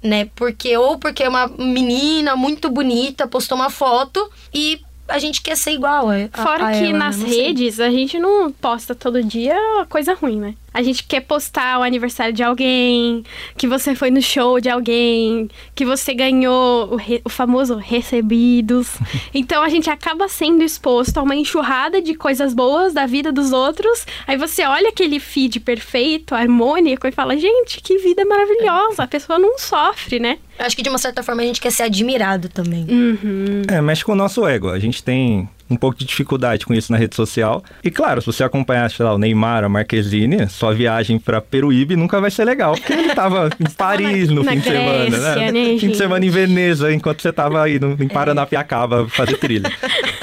né? 0.01 0.29
Porque 0.35 0.75
ou 0.77 0.97
porque 0.97 1.23
é 1.23 1.29
uma 1.29 1.47
menina 1.47 2.35
muito 2.35 2.69
bonita 2.69 3.27
postou 3.27 3.57
uma 3.57 3.69
foto 3.69 4.29
e 4.53 4.81
a 5.07 5.19
gente 5.19 5.41
quer 5.41 5.55
ser 5.55 5.71
igual. 5.71 6.07
A, 6.09 6.43
Fora 6.43 6.67
a 6.67 6.71
que 6.71 6.85
ela, 6.85 6.97
nas 6.97 7.21
redes 7.21 7.79
a 7.79 7.89
gente 7.89 8.19
não 8.19 8.51
posta 8.51 8.95
todo 8.95 9.23
dia 9.23 9.55
coisa 9.89 10.13
ruim, 10.13 10.39
né? 10.39 10.55
A 10.73 10.83
gente 10.83 11.05
quer 11.05 11.21
postar 11.21 11.79
o 11.79 11.83
aniversário 11.83 12.33
de 12.33 12.43
alguém, 12.43 13.23
que 13.55 13.65
você 13.65 13.95
foi 13.95 14.11
no 14.11 14.21
show 14.21 14.59
de 14.59 14.69
alguém, 14.69 15.49
que 15.73 15.85
você 15.85 16.13
ganhou 16.13 16.91
o, 16.91 16.95
re, 16.97 17.21
o 17.23 17.29
famoso 17.29 17.77
recebidos. 17.77 18.97
então 19.33 19.63
a 19.63 19.69
gente 19.69 19.89
acaba 19.89 20.27
sendo 20.27 20.61
exposto 20.63 21.17
a 21.17 21.23
uma 21.23 21.33
enxurrada 21.33 22.01
de 22.01 22.13
coisas 22.13 22.53
boas 22.53 22.93
da 22.93 23.05
vida 23.05 23.31
dos 23.31 23.53
outros. 23.53 24.05
Aí 24.27 24.35
você 24.35 24.65
olha 24.65 24.89
aquele 24.89 25.17
feed 25.17 25.61
perfeito, 25.61 26.35
harmônico, 26.35 27.07
e 27.07 27.11
fala: 27.11 27.37
gente, 27.37 27.79
que 27.79 27.97
vida 27.99 28.25
maravilhosa. 28.25 29.03
A 29.03 29.07
pessoa 29.07 29.39
não 29.39 29.57
sofre, 29.57 30.19
né? 30.19 30.39
Acho 30.57 30.75
que 30.75 30.81
de 30.81 30.89
uma 30.89 30.97
certa 30.97 31.21
forma 31.21 31.41
a 31.41 31.45
gente 31.45 31.59
quer 31.59 31.71
ser 31.71 31.83
admirado 31.83 32.47
também. 32.49 32.85
Uhum. 32.89 33.61
É, 33.67 33.81
mexe 33.81 34.05
com 34.05 34.13
o 34.13 34.15
nosso 34.15 34.45
ego. 34.47 34.69
A 34.69 34.79
gente 34.79 34.94
tem 35.03 35.47
um 35.69 35.75
pouco 35.75 35.97
de 35.97 36.05
dificuldade 36.05 36.65
com 36.65 36.73
isso 36.73 36.91
na 36.91 36.97
rede 36.97 37.15
social. 37.15 37.63
E 37.83 37.89
claro, 37.89 38.21
se 38.21 38.27
você 38.27 38.43
acompanhar, 38.43 38.89
sei 38.91 39.05
lá, 39.05 39.13
o 39.13 39.17
Neymar, 39.17 39.63
a 39.63 39.69
Marquezine, 39.69 40.47
sua 40.47 40.73
viagem 40.73 41.17
para 41.17 41.41
Peruíbe 41.41 41.95
nunca 41.95 42.21
vai 42.21 42.29
ser 42.29 42.45
legal, 42.45 42.75
porque 42.75 42.93
ele 42.93 43.15
tava 43.15 43.49
em 43.59 43.69
Paris 43.75 44.29
no 44.29 44.43
na 44.43 44.51
fim 44.51 44.59
Grécia, 44.59 44.71
de 44.71 45.11
semana, 45.11 45.35
né? 45.35 45.51
né 45.51 45.79
fim 45.79 45.89
de 45.89 45.97
semana 45.97 46.25
em 46.25 46.29
Veneza, 46.29 46.93
enquanto 46.93 47.21
você 47.21 47.33
tava 47.33 47.63
aí 47.63 47.79
no, 47.79 47.91
em 47.93 48.07
Paranapiacaba 48.07 49.07
fazer 49.09 49.37
trilha. 49.37 49.71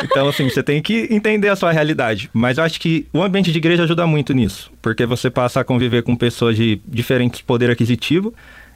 Então, 0.02 0.28
assim, 0.28 0.48
você 0.48 0.62
tem 0.62 0.80
que 0.80 1.08
entender 1.10 1.48
a 1.48 1.56
sua 1.56 1.72
realidade. 1.72 2.30
Mas 2.32 2.58
eu 2.58 2.64
acho 2.64 2.80
que 2.80 3.06
o 3.12 3.22
ambiente 3.22 3.50
de 3.50 3.58
igreja 3.58 3.82
ajuda 3.82 4.06
muito 4.06 4.32
nisso, 4.32 4.70
porque 4.80 5.04
você 5.06 5.28
passa 5.28 5.60
a 5.60 5.64
conviver 5.64 6.02
com 6.02 6.14
pessoas 6.14 6.56
de 6.56 6.80
diferentes 6.86 7.40
poder 7.40 7.70
aquisitivo, 7.70 8.32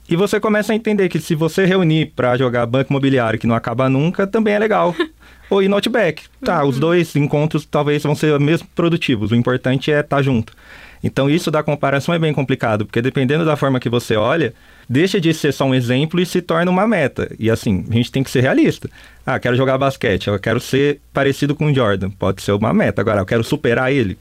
e 0.09 0.15
você 0.15 0.39
começa 0.39 0.73
a 0.73 0.77
entender 0.77 1.09
que 1.09 1.19
se 1.19 1.35
você 1.35 1.65
reunir 1.65 2.13
para 2.15 2.37
jogar 2.37 2.65
banco 2.65 2.93
imobiliário 2.93 3.41
que 3.41 3.47
não 3.47 3.57
acaba 3.57 3.89
nunca, 3.89 4.25
também 4.27 4.55
é 4.55 4.59
legal. 4.59 4.95
Ou 5.49 5.63
ir 5.63 5.69
notback. 5.69 6.25
Tá, 6.45 6.63
uhum. 6.63 6.69
os 6.69 6.79
dois 6.79 7.15
encontros 7.17 7.65
talvez 7.65 8.03
vão 8.03 8.15
ser 8.15 8.39
mesmo 8.41 8.67
produtivos. 8.75 9.31
O 9.31 9.37
importante 9.37 9.91
é 9.93 10.01
estar 10.01 10.17
tá 10.17 10.23
junto. 10.23 10.53
Então 11.03 11.31
isso 11.31 11.51
da 11.51 11.63
comparação 11.63 12.15
é 12.15 12.19
bem 12.19 12.33
complicado, 12.33 12.85
porque 12.85 13.03
dependendo 13.03 13.45
da 13.45 13.57
forma 13.57 13.79
que 13.79 13.89
você 13.89 14.17
olha, 14.17 14.53
deixa 14.89 15.21
de 15.21 15.33
ser 15.33 15.53
só 15.53 15.65
um 15.65 15.75
exemplo 15.75 16.21
e 16.21 16.27
se 16.27 16.43
torna 16.43 16.71
uma 16.71 16.87
meta. 16.87 17.31
E 17.39 17.51
assim, 17.51 17.85
a 17.89 17.93
gente 17.93 18.11
tem 18.11 18.23
que 18.23 18.31
ser 18.31 18.41
realista. 18.41 18.91
Ah, 19.25 19.39
quero 19.39 19.57
jogar 19.57 19.79
basquete, 19.79 20.29
eu 20.29 20.39
quero 20.39 20.61
ser 20.61 21.01
parecido 21.13 21.55
com 21.55 21.67
o 21.67 21.75
Jordan. 21.75 22.11
Pode 22.11 22.43
ser 22.43 22.53
uma 22.53 22.73
meta. 22.73 23.01
Agora, 23.01 23.21
eu 23.21 23.27
quero 23.27 23.45
superar 23.45 23.93
ele. 23.93 24.19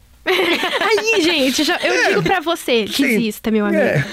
Gente, 1.26 1.64
já, 1.64 1.78
eu 1.78 1.94
é, 1.94 2.08
digo 2.10 2.24
pra 2.24 2.40
você, 2.40 2.86
desista, 2.86 3.52
meu 3.52 3.66
amigo. 3.66 3.82
É. 3.82 4.06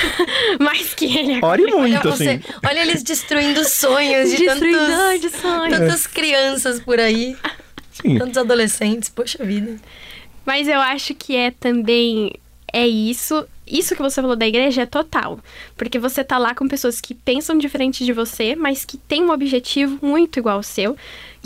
Mais 0.58 0.94
que 0.94 1.16
ele. 1.16 1.44
Ore 1.44 1.62
muito, 1.62 1.76
olha 1.76 1.98
assim. 1.98 2.38
Você, 2.38 2.40
olha 2.66 2.80
eles 2.80 3.02
destruindo 3.02 3.64
sonhos 3.64 4.30
de, 4.30 4.44
tantos, 4.44 5.20
de 5.20 5.30
sonhos. 5.30 5.78
tantas 5.78 6.06
crianças 6.06 6.80
por 6.80 6.98
aí. 6.98 7.36
Sim. 7.92 8.18
Tantos 8.18 8.38
adolescentes, 8.38 9.08
poxa 9.08 9.44
vida. 9.44 9.76
Mas 10.44 10.68
eu 10.68 10.80
acho 10.80 11.14
que 11.14 11.36
é 11.36 11.50
também 11.50 12.32
é 12.72 12.86
isso. 12.86 13.46
Isso 13.66 13.94
que 13.94 14.02
você 14.02 14.20
falou 14.20 14.36
da 14.36 14.46
igreja 14.46 14.82
é 14.82 14.86
total. 14.86 15.38
Porque 15.76 15.98
você 15.98 16.22
tá 16.22 16.38
lá 16.38 16.54
com 16.54 16.68
pessoas 16.68 17.00
que 17.00 17.14
pensam 17.14 17.56
diferente 17.56 18.04
de 18.04 18.12
você, 18.12 18.54
mas 18.54 18.84
que 18.84 18.96
têm 18.96 19.24
um 19.24 19.30
objetivo 19.30 19.98
muito 20.02 20.38
igual 20.38 20.56
ao 20.56 20.62
seu 20.62 20.96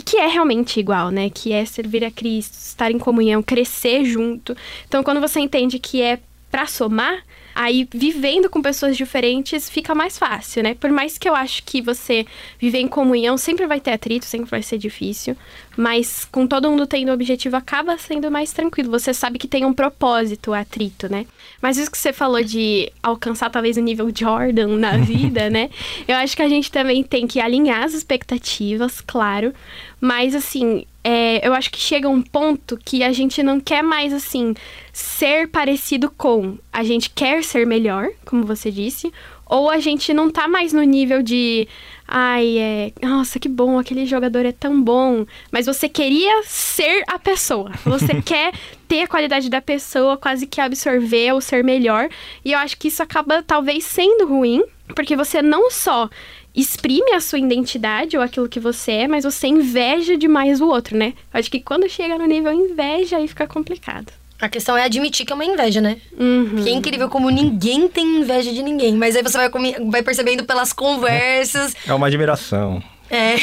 que 0.05 0.17
é 0.17 0.27
realmente 0.27 0.79
igual, 0.79 1.09
né? 1.11 1.29
Que 1.29 1.51
é 1.51 1.65
servir 1.65 2.03
a 2.03 2.11
Cristo, 2.11 2.53
estar 2.53 2.91
em 2.91 2.99
comunhão, 2.99 3.43
crescer 3.43 4.05
junto. 4.05 4.55
Então, 4.87 5.03
quando 5.03 5.21
você 5.21 5.39
entende 5.39 5.79
que 5.79 6.01
é 6.01 6.19
pra 6.49 6.65
somar, 6.65 7.23
aí 7.53 7.87
vivendo 7.93 8.49
com 8.49 8.61
pessoas 8.61 8.95
diferentes 8.95 9.69
fica 9.69 9.93
mais 9.95 10.17
fácil, 10.17 10.63
né? 10.63 10.75
Por 10.75 10.91
mais 10.91 11.17
que 11.17 11.27
eu 11.27 11.35
acho 11.35 11.63
que 11.63 11.81
você 11.81 12.25
viver 12.59 12.79
em 12.79 12.87
comunhão 12.87 13.37
sempre 13.37 13.67
vai 13.67 13.79
ter 13.79 13.91
atrito, 13.91 14.25
sempre 14.25 14.49
vai 14.49 14.61
ser 14.61 14.77
difícil, 14.77 15.35
mas 15.77 16.25
com 16.25 16.47
todo 16.47 16.69
mundo 16.69 16.87
tendo 16.87 17.11
objetivo 17.11 17.55
acaba 17.55 17.97
sendo 17.97 18.29
mais 18.29 18.51
tranquilo. 18.51 18.91
Você 18.91 19.13
sabe 19.13 19.39
que 19.39 19.47
tem 19.47 19.65
um 19.65 19.73
propósito 19.73 20.53
atrito, 20.53 21.09
né? 21.09 21.25
Mas 21.61 21.77
isso 21.77 21.91
que 21.91 21.97
você 21.97 22.13
falou 22.13 22.43
de 22.43 22.91
alcançar 23.01 23.49
talvez 23.49 23.77
o 23.77 23.81
nível 23.81 24.11
Jordan 24.13 24.77
na 24.77 24.97
vida, 24.99 25.49
né? 25.49 25.69
Eu 26.07 26.15
acho 26.17 26.35
que 26.35 26.41
a 26.41 26.49
gente 26.49 26.71
também 26.71 27.03
tem 27.03 27.27
que 27.27 27.39
alinhar 27.39 27.83
as 27.83 27.93
expectativas, 27.93 29.01
claro, 29.01 29.53
mas 29.99 30.35
assim, 30.35 30.85
é, 31.03 31.47
eu 31.47 31.53
acho 31.53 31.71
que 31.71 31.79
chega 31.79 32.09
um 32.09 32.21
ponto 32.21 32.77
que 32.77 33.03
a 33.03 33.11
gente 33.11 33.41
não 33.41 33.59
quer 33.59 33.81
mais, 33.81 34.13
assim, 34.13 34.53
ser 34.91 35.47
parecido 35.47 36.11
com. 36.11 36.57
A 36.71 36.83
gente 36.83 37.09
quer 37.09 37.43
ser 37.43 37.65
melhor, 37.65 38.09
como 38.25 38.43
você 38.43 38.69
disse, 38.69 39.11
ou 39.45 39.69
a 39.69 39.79
gente 39.79 40.13
não 40.13 40.29
tá 40.29 40.47
mais 40.47 40.73
no 40.73 40.83
nível 40.83 41.23
de. 41.23 41.67
Ai, 42.07 42.57
é. 42.57 42.91
Nossa, 43.01 43.39
que 43.39 43.47
bom, 43.47 43.79
aquele 43.79 44.05
jogador 44.05 44.45
é 44.45 44.51
tão 44.51 44.81
bom. 44.81 45.25
Mas 45.51 45.65
você 45.65 45.87
queria 45.87 46.43
ser 46.43 47.03
a 47.07 47.17
pessoa. 47.17 47.71
Você 47.85 48.21
quer 48.21 48.53
ter 48.87 49.01
a 49.01 49.07
qualidade 49.07 49.49
da 49.49 49.61
pessoa, 49.61 50.17
quase 50.17 50.47
que 50.47 50.59
absorver 50.59 51.31
ou 51.33 51.41
ser 51.41 51.63
melhor. 51.63 52.09
E 52.43 52.51
eu 52.51 52.59
acho 52.59 52.77
que 52.77 52.87
isso 52.87 53.01
acaba 53.01 53.43
talvez 53.43 53.85
sendo 53.85 54.27
ruim, 54.27 54.63
porque 54.95 55.15
você 55.15 55.41
não 55.41 55.69
só 55.69 56.09
exprime 56.55 57.13
a 57.13 57.21
sua 57.21 57.39
identidade 57.39 58.17
ou 58.17 58.23
aquilo 58.23 58.49
que 58.49 58.59
você 58.59 58.91
é, 58.91 59.07
mas 59.07 59.23
você 59.23 59.47
inveja 59.47 60.17
demais 60.17 60.61
o 60.61 60.67
outro, 60.67 60.97
né? 60.97 61.13
Acho 61.33 61.49
que 61.49 61.59
quando 61.59 61.89
chega 61.89 62.17
no 62.17 62.25
nível 62.25 62.53
inveja, 62.53 63.17
aí 63.17 63.27
fica 63.27 63.47
complicado. 63.47 64.11
A 64.41 64.47
questão 64.47 64.77
é 64.77 64.83
admitir 64.83 65.25
que 65.25 65.33
é 65.33 65.35
uma 65.35 65.43
inveja, 65.43 65.81
né? 65.81 65.97
Uhum. 66.17 66.51
Porque 66.55 66.69
é 66.69 66.73
incrível 66.73 67.09
como 67.09 67.29
ninguém 67.29 67.89
tem 67.89 68.21
inveja 68.21 68.53
de 68.53 68.63
ninguém. 68.63 68.95
Mas 68.95 69.15
aí 69.15 69.21
você 69.21 69.37
vai, 69.37 69.49
vai 69.89 70.01
percebendo 70.01 70.45
pelas 70.45 70.71
conversas. 70.71 71.75
É 71.85 71.93
uma 71.93 72.07
admiração. 72.07 72.81
É. 73.09 73.35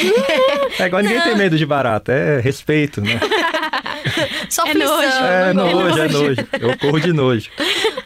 É 0.82 0.86
igual 0.86 1.02
ninguém 1.02 1.20
tem 1.22 1.36
medo 1.36 1.56
de 1.58 1.66
barata, 1.66 2.12
é 2.12 2.40
respeito, 2.40 3.00
né? 3.00 3.18
Só 4.48 4.64
É 4.66 4.74
nojo. 4.74 5.08
É 5.24 5.52
não 5.52 5.70
nojo, 5.72 5.98
é 6.02 6.08
nojo. 6.08 6.48
Eu 6.60 6.78
corro 6.78 7.00
de 7.00 7.12
nojo. 7.12 7.50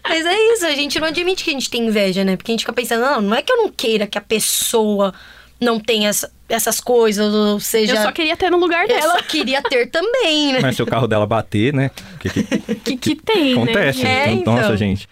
Mas 0.08 0.24
é 0.26 0.52
isso, 0.52 0.66
a 0.66 0.70
gente 0.72 0.98
não 0.98 1.08
admite 1.08 1.44
que 1.44 1.50
a 1.50 1.52
gente 1.52 1.70
tem 1.70 1.86
inveja, 1.86 2.24
né? 2.24 2.36
Porque 2.36 2.50
a 2.50 2.54
gente 2.54 2.60
fica 2.60 2.72
pensando, 2.72 3.02
não, 3.02 3.20
não 3.20 3.34
é 3.34 3.42
que 3.42 3.52
eu 3.52 3.56
não 3.58 3.68
queira 3.70 4.06
que 4.06 4.18
a 4.18 4.20
pessoa 4.20 5.12
não 5.60 5.78
tenha 5.78 6.08
essa- 6.08 6.32
essas 6.48 6.80
coisas, 6.80 7.32
ou 7.32 7.60
seja. 7.60 7.94
Eu 7.94 8.02
só 8.02 8.10
queria 8.12 8.36
ter 8.36 8.50
no 8.50 8.56
lugar 8.58 8.82
eu 8.82 8.88
dela. 8.88 9.12
só 9.18 9.22
queria 9.22 9.62
ter 9.62 9.90
também, 9.90 10.54
né? 10.54 10.58
Mas 10.62 10.74
se 10.76 10.82
o 10.82 10.86
carro 10.86 11.06
dela 11.06 11.26
bater, 11.26 11.72
né? 11.74 11.90
O 12.14 12.18
que, 12.18 12.30
que, 12.30 12.74
Que, 12.74 12.96
que 12.96 13.14
tem, 13.16 13.52
acontece? 13.52 14.02
né? 14.02 14.28
É, 14.28 14.32
Então, 14.32 14.54
Nossa, 14.54 14.66
então. 14.66 14.76
gente. 14.78 15.06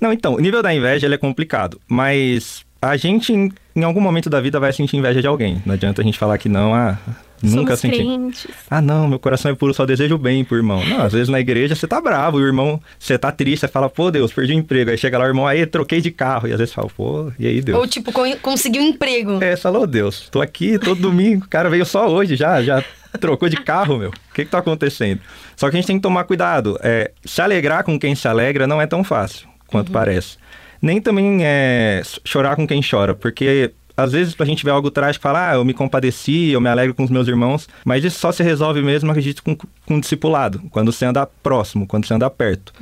Não, 0.00 0.12
então, 0.12 0.34
o 0.34 0.40
nível 0.40 0.60
da 0.62 0.74
inveja 0.74 1.06
ele 1.06 1.14
é 1.14 1.18
complicado, 1.18 1.80
mas 1.86 2.64
a 2.82 2.96
gente, 2.96 3.32
em, 3.32 3.50
em 3.76 3.84
algum 3.84 4.00
momento 4.00 4.28
da 4.28 4.40
vida, 4.40 4.58
vai 4.58 4.72
sentir 4.72 4.96
inveja 4.96 5.20
de 5.20 5.26
alguém. 5.28 5.62
Não 5.64 5.74
adianta 5.74 6.02
a 6.02 6.04
gente 6.04 6.18
falar 6.18 6.36
que 6.36 6.48
não, 6.48 6.74
ah, 6.74 6.98
nunca 7.42 7.76
Somos 7.76 7.80
senti. 7.80 7.96
crentes. 7.98 8.46
Ah, 8.68 8.82
não, 8.82 9.06
meu 9.08 9.18
coração 9.18 9.50
é 9.50 9.54
puro, 9.54 9.72
só 9.72 9.86
desejo 9.86 10.18
bem 10.18 10.44
pro 10.44 10.56
irmão. 10.56 10.84
Não, 10.84 11.02
às 11.02 11.12
vezes 11.12 11.28
na 11.28 11.38
igreja 11.40 11.74
você 11.76 11.86
tá 11.86 12.00
bravo, 12.00 12.38
o 12.38 12.44
irmão, 12.46 12.80
você 12.98 13.16
tá 13.16 13.30
triste, 13.32 13.60
você 13.60 13.68
fala, 13.68 13.88
pô, 13.88 14.10
Deus, 14.10 14.32
perdi 14.32 14.52
o 14.52 14.56
emprego. 14.56 14.90
Aí 14.90 14.98
chega 14.98 15.16
lá 15.16 15.24
o 15.24 15.28
irmão, 15.28 15.46
aí, 15.46 15.64
troquei 15.64 16.00
de 16.00 16.10
carro. 16.10 16.48
E 16.48 16.52
às 16.52 16.58
vezes 16.58 16.74
fala, 16.74 16.88
pô, 16.96 17.30
e 17.38 17.46
aí, 17.46 17.60
Deus? 17.60 17.78
Ou 17.78 17.86
tipo, 17.86 18.10
con- 18.12 18.36
conseguir 18.42 18.80
um 18.80 18.88
emprego. 18.88 19.38
É, 19.42 19.56
falou, 19.56 19.86
Deus, 19.86 20.28
tô 20.30 20.40
aqui 20.40 20.78
todo 20.78 21.00
domingo, 21.00 21.44
o 21.44 21.48
cara 21.48 21.70
veio 21.70 21.86
só 21.86 22.08
hoje 22.08 22.34
já, 22.36 22.62
já 22.62 22.84
trocou 23.20 23.48
de 23.48 23.56
carro, 23.56 23.96
meu. 23.98 24.10
O 24.10 24.34
que 24.34 24.44
que 24.44 24.50
tá 24.50 24.58
acontecendo? 24.58 25.20
Só 25.56 25.70
que 25.70 25.76
a 25.76 25.78
gente 25.80 25.86
tem 25.86 25.96
que 25.96 26.02
tomar 26.02 26.24
cuidado. 26.24 26.78
É, 26.82 27.12
se 27.24 27.40
alegrar 27.40 27.84
com 27.84 27.98
quem 27.98 28.14
se 28.14 28.26
alegra 28.26 28.66
não 28.66 28.80
é 28.80 28.86
tão 28.86 29.04
fácil 29.04 29.46
quanto 29.68 29.92
parece. 29.92 30.36
Nem 30.82 31.00
também 31.00 31.38
é 31.42 32.02
chorar 32.24 32.56
com 32.56 32.66
quem 32.66 32.82
chora, 32.82 33.14
porque 33.14 33.72
às 33.96 34.12
vezes 34.12 34.34
a 34.38 34.44
gente 34.44 34.64
vê 34.64 34.70
algo 34.70 34.90
trágico 34.90 35.22
e 35.22 35.22
fala, 35.22 35.50
ah, 35.50 35.54
eu 35.54 35.64
me 35.64 35.72
compadeci, 35.72 36.48
eu 36.48 36.60
me 36.60 36.68
alegro 36.68 36.94
com 36.94 37.04
os 37.04 37.10
meus 37.10 37.28
irmãos, 37.28 37.68
mas 37.84 38.04
isso 38.04 38.18
só 38.18 38.32
se 38.32 38.42
resolve 38.42 38.82
mesmo, 38.82 39.10
acredito, 39.10 39.42
com, 39.42 39.56
com 39.86 40.00
discipulado, 40.00 40.60
quando 40.70 40.90
você 40.92 41.04
anda 41.04 41.26
próximo, 41.42 41.86
quando 41.86 42.06
você 42.06 42.14
anda 42.14 42.28
perto. 42.28 42.72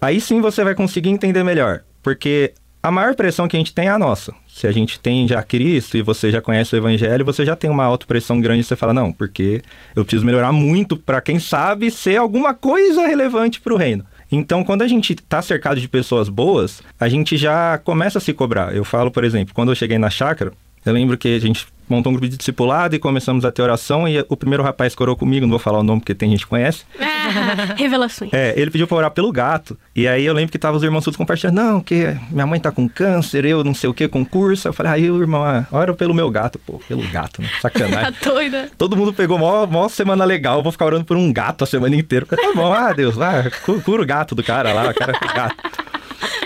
Aí 0.00 0.20
sim 0.20 0.40
você 0.40 0.64
vai 0.64 0.74
conseguir 0.74 1.10
entender 1.10 1.44
melhor, 1.44 1.82
porque 2.02 2.52
a 2.82 2.90
maior 2.90 3.14
pressão 3.14 3.48
que 3.48 3.56
a 3.56 3.58
gente 3.58 3.74
tem 3.74 3.86
é 3.88 3.90
a 3.90 3.98
nossa. 3.98 4.32
Se 4.48 4.66
a 4.66 4.72
gente 4.72 4.98
tem 4.98 5.26
já 5.26 5.42
Cristo 5.42 5.96
e 5.96 6.02
você 6.02 6.30
já 6.30 6.40
conhece 6.40 6.74
o 6.74 6.78
Evangelho, 6.78 7.24
você 7.24 7.44
já 7.44 7.56
tem 7.56 7.68
uma 7.68 7.84
autopressão 7.84 8.40
grande 8.40 8.60
e 8.60 8.64
você 8.64 8.76
fala, 8.76 8.94
não, 8.94 9.12
porque 9.12 9.60
eu 9.94 10.04
preciso 10.04 10.24
melhorar 10.24 10.52
muito 10.52 10.96
para 10.96 11.20
quem 11.20 11.38
sabe 11.38 11.90
ser 11.90 12.16
alguma 12.16 12.54
coisa 12.54 13.06
relevante 13.06 13.60
para 13.60 13.74
o 13.74 13.76
reino. 13.76 14.04
Então, 14.30 14.64
quando 14.64 14.82
a 14.82 14.88
gente 14.88 15.12
está 15.12 15.40
cercado 15.40 15.80
de 15.80 15.88
pessoas 15.88 16.28
boas, 16.28 16.82
a 16.98 17.08
gente 17.08 17.36
já 17.36 17.78
começa 17.78 18.18
a 18.18 18.20
se 18.20 18.32
cobrar. 18.32 18.74
Eu 18.74 18.84
falo, 18.84 19.10
por 19.10 19.24
exemplo, 19.24 19.54
quando 19.54 19.70
eu 19.70 19.74
cheguei 19.74 19.98
na 19.98 20.10
chácara, 20.10 20.52
eu 20.86 20.92
lembro 20.92 21.18
que 21.18 21.34
a 21.34 21.38
gente 21.40 21.66
montou 21.88 22.10
um 22.10 22.14
grupo 22.14 22.28
de 22.28 22.36
discipulado 22.36 22.96
e 22.96 22.98
começamos 22.98 23.44
a 23.44 23.52
ter 23.52 23.62
oração 23.62 24.08
e 24.08 24.18
o 24.28 24.36
primeiro 24.36 24.60
rapaz 24.60 24.92
que 24.92 25.00
orou 25.00 25.14
comigo, 25.16 25.46
não 25.46 25.50
vou 25.50 25.58
falar 25.60 25.78
o 25.78 25.82
nome 25.84 26.00
porque 26.00 26.16
tem 26.16 26.30
gente 26.30 26.40
que 26.42 26.46
conhece, 26.50 26.82
Ah, 27.00 27.74
revelações. 27.78 28.32
é, 28.32 28.54
ele 28.56 28.72
pediu 28.72 28.88
pra 28.88 28.96
orar 28.96 29.10
pelo 29.12 29.30
gato. 29.30 29.78
E 29.94 30.08
aí 30.08 30.24
eu 30.26 30.34
lembro 30.34 30.50
que 30.50 30.58
tava 30.58 30.76
os 30.76 30.82
irmãos 30.82 31.04
todos 31.04 31.16
compartilhando. 31.16 31.54
Não, 31.54 31.80
que 31.80 32.16
minha 32.30 32.44
mãe 32.46 32.58
tá 32.58 32.72
com 32.72 32.88
câncer, 32.88 33.44
eu 33.44 33.62
não 33.62 33.72
sei 33.72 33.88
o 33.88 33.94
que, 33.94 34.08
concurso. 34.08 34.66
Eu 34.66 34.72
falei, 34.72 34.92
aí 34.92 35.10
o 35.10 35.20
irmão, 35.20 35.44
ah, 35.44 35.64
ora 35.70 35.94
pelo 35.94 36.12
meu 36.12 36.28
gato. 36.28 36.58
Pô, 36.58 36.80
pelo 36.88 37.02
gato, 37.08 37.40
né? 37.40 37.48
Tá 37.62 37.70
Sacanagem. 37.70 38.14
doida. 38.24 38.68
Todo 38.76 38.96
mundo 38.96 39.12
pegou 39.12 39.38
mó, 39.38 39.64
mó 39.66 39.88
semana 39.88 40.24
legal, 40.24 40.56
eu 40.58 40.62
vou 40.64 40.72
ficar 40.72 40.86
orando 40.86 41.04
por 41.04 41.16
um 41.16 41.32
gato 41.32 41.62
a 41.62 41.66
semana 41.68 41.94
inteira. 41.94 42.26
Eu 42.28 42.36
falei, 42.36 42.46
tá 42.52 42.60
bom, 42.60 42.72
ah, 42.72 42.92
Deus, 42.92 43.14
vai, 43.14 43.48
cu- 43.64 43.80
cura 43.82 44.02
o 44.02 44.06
gato 44.06 44.34
do 44.34 44.42
cara 44.42 44.72
lá, 44.72 44.90
o 44.90 44.94
cara 44.94 45.12
é 45.12 45.34
gato. 45.34 45.56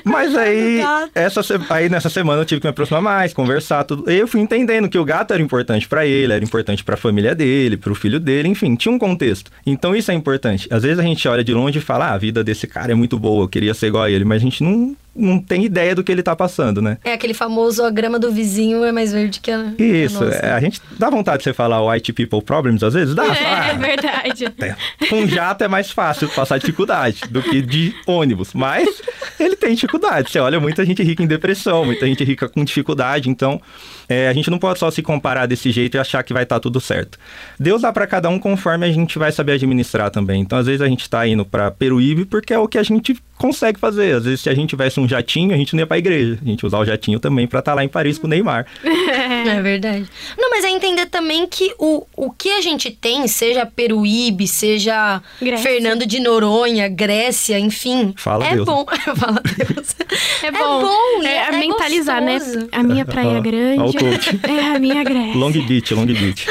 Mas 0.04 0.34
aí, 0.34 0.80
essa, 1.14 1.40
aí 1.70 1.88
nessa 1.88 2.08
semana 2.08 2.42
eu 2.42 2.44
tive 2.44 2.60
que 2.60 2.66
me 2.66 2.70
aproximar 2.70 3.02
mais, 3.02 3.32
conversar, 3.32 3.84
tudo. 3.84 4.10
E 4.10 4.18
eu 4.18 4.28
fui 4.28 4.40
entendendo 4.40 4.88
que 4.88 4.98
o 4.98 5.04
gato 5.04 5.32
era 5.32 5.42
importante 5.42 5.88
pra 5.88 6.06
ele, 6.06 6.32
era 6.32 6.44
importante 6.44 6.82
pra 6.84 6.96
família 6.96 7.34
dele, 7.34 7.76
pro 7.76 7.94
filho 7.94 8.18
dele, 8.18 8.48
enfim, 8.48 8.74
tinha 8.74 8.92
um 8.92 8.98
contexto. 8.98 9.50
Então 9.64 9.94
isso 9.94 10.10
é 10.10 10.14
importante. 10.14 10.68
Às 10.70 10.82
vezes 10.82 10.98
a 10.98 11.02
gente 11.02 11.26
olha 11.28 11.44
de 11.44 11.52
longe 11.52 11.78
e 11.78 11.82
fala, 11.82 12.08
ah, 12.08 12.14
a 12.14 12.18
vida 12.18 12.42
desse 12.42 12.66
cara 12.66 12.92
é 12.92 12.94
muito 12.94 13.18
boa, 13.18 13.44
eu 13.44 13.48
queria 13.48 13.74
ser 13.74 13.88
igual 13.88 14.04
a 14.04 14.10
ele, 14.10 14.24
mas 14.24 14.42
a 14.42 14.44
gente 14.44 14.62
não, 14.62 14.96
não 15.14 15.38
tem 15.40 15.64
ideia 15.64 15.94
do 15.94 16.04
que 16.04 16.10
ele 16.12 16.22
tá 16.22 16.34
passando, 16.36 16.80
né? 16.80 16.98
É 17.04 17.12
aquele 17.12 17.34
famoso 17.34 17.84
a 17.84 17.90
grama 17.90 18.18
do 18.18 18.30
vizinho 18.30 18.84
é 18.84 18.92
mais 18.92 19.12
verde 19.12 19.40
que 19.40 19.50
a. 19.50 19.72
Isso, 19.78 20.22
a 20.22 20.26
nossa. 20.26 20.38
é, 20.38 20.52
a 20.52 20.60
gente 20.60 20.80
dá 20.98 21.10
vontade 21.10 21.38
de 21.38 21.44
você 21.44 21.52
falar 21.52 21.84
white 21.84 22.12
people 22.12 22.42
problems, 22.42 22.82
às 22.82 22.94
vezes 22.94 23.14
dá. 23.14 23.24
É, 23.24 23.28
é 23.28 23.46
"Ah, 23.46 23.72
verdade. 23.74 24.44
É, 24.60 25.06
Com 25.08 25.26
jato 25.26 25.64
é 25.64 25.68
mais 25.68 25.90
fácil 25.90 26.28
passar 26.28 26.58
dificuldade 26.58 27.22
do 27.30 27.42
que 27.42 27.60
de 27.62 27.94
ônibus, 28.06 28.52
mas 28.54 29.02
ele 29.38 29.56
tem 29.56 29.74
dificuldade. 29.74 30.30
Você 30.30 30.38
olha 30.38 30.60
muita 30.60 30.84
gente 30.84 31.02
rica 31.02 31.22
em 31.22 31.26
depressão, 31.26 31.84
muita 31.84 32.06
gente 32.06 32.22
rica 32.24 32.48
com 32.48 32.62
dificuldade, 32.64 33.28
então 33.30 33.60
é, 34.08 34.28
a 34.28 34.32
gente 34.32 34.50
não 34.50 34.58
pode 34.58 34.78
só 34.78 34.90
se 34.90 35.02
comparar 35.02 35.46
desse 35.46 35.70
jeito 35.70 35.96
e 35.96 35.98
achar 35.98 36.22
que 36.22 36.32
vai 36.32 36.42
estar 36.42 36.60
tudo 36.60 36.80
certo. 36.80 37.18
Deus 37.58 37.82
dá 37.82 37.92
para 37.92 38.06
cada 38.06 38.28
um 38.28 38.38
conforme 38.38 38.86
a 38.86 38.92
gente 38.92 39.18
vai 39.18 39.32
saber 39.32 39.52
administrar 39.52 40.10
também. 40.10 40.42
Então 40.42 40.58
às 40.58 40.66
vezes 40.66 40.80
a 40.82 40.88
gente 40.88 41.08
tá 41.08 41.26
indo 41.26 41.44
para 41.44 41.70
Peruíbe 41.70 42.24
porque 42.24 42.52
é 42.52 42.58
o 42.58 42.68
que 42.68 42.78
a 42.78 42.82
gente 42.82 43.16
consegue 43.38 43.78
fazer. 43.80 44.14
Às 44.16 44.24
vezes 44.24 44.40
se 44.42 44.50
a 44.50 44.54
gente 44.54 44.70
tivesse 44.70 44.99
um 45.00 45.08
jatinho, 45.08 45.54
a 45.54 45.56
gente 45.56 45.74
não 45.74 45.80
ia 45.80 45.86
pra 45.86 45.98
igreja. 45.98 46.38
A 46.40 46.44
gente 46.48 46.60
ia 46.62 46.66
usar 46.66 46.78
o 46.78 46.84
jatinho 46.84 47.18
também 47.18 47.46
para 47.46 47.58
estar 47.60 47.74
lá 47.74 47.82
em 47.84 47.88
Paris 47.88 48.18
com 48.18 48.26
o 48.26 48.30
Neymar. 48.30 48.66
É 49.40 49.60
verdade. 49.62 50.06
Não, 50.36 50.50
mas 50.50 50.64
é 50.64 50.70
entender 50.70 51.06
também 51.06 51.46
que 51.46 51.72
o, 51.78 52.06
o 52.14 52.30
que 52.30 52.50
a 52.50 52.60
gente 52.60 52.90
tem, 52.90 53.26
seja 53.26 53.64
Peruíbe, 53.64 54.46
seja 54.46 55.22
Grécia. 55.40 55.64
Fernando 55.70 56.04
de 56.06 56.20
Noronha, 56.20 56.88
Grécia, 56.88 57.58
enfim. 57.58 58.12
Fala 58.16 58.46
é 58.46 58.54
Deus. 58.54 58.66
bom. 58.66 58.84
Fala 59.16 59.40
Deus. 59.56 59.96
É 60.42 60.50
bom. 60.52 61.22
e 61.22 61.26
É, 61.26 61.36
é 61.48 61.52
mentalizar, 61.52 62.22
gostoso. 62.22 62.58
né? 62.60 62.68
A 62.72 62.82
minha 62.82 63.04
praia 63.06 63.28
Ó, 63.30 63.38
ó 63.38 63.40
grande. 63.40 63.80
o 63.82 63.92
coach. 64.00 64.40
É 64.46 64.76
a 64.76 64.78
minha 64.78 65.02
Grécia. 65.02 65.34
Long 65.34 65.50
Beach, 65.52 65.94
Long 65.94 66.06
Beach. 66.06 66.46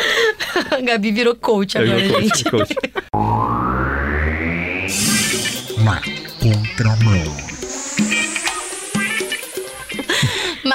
A 0.72 0.82
Gabi 0.82 1.12
virou 1.12 1.36
coach 1.36 1.77
agora, 1.77 2.00
já 2.00 2.13
coach, 2.13 2.24
gente. 2.24 2.44
coach. 2.46 2.75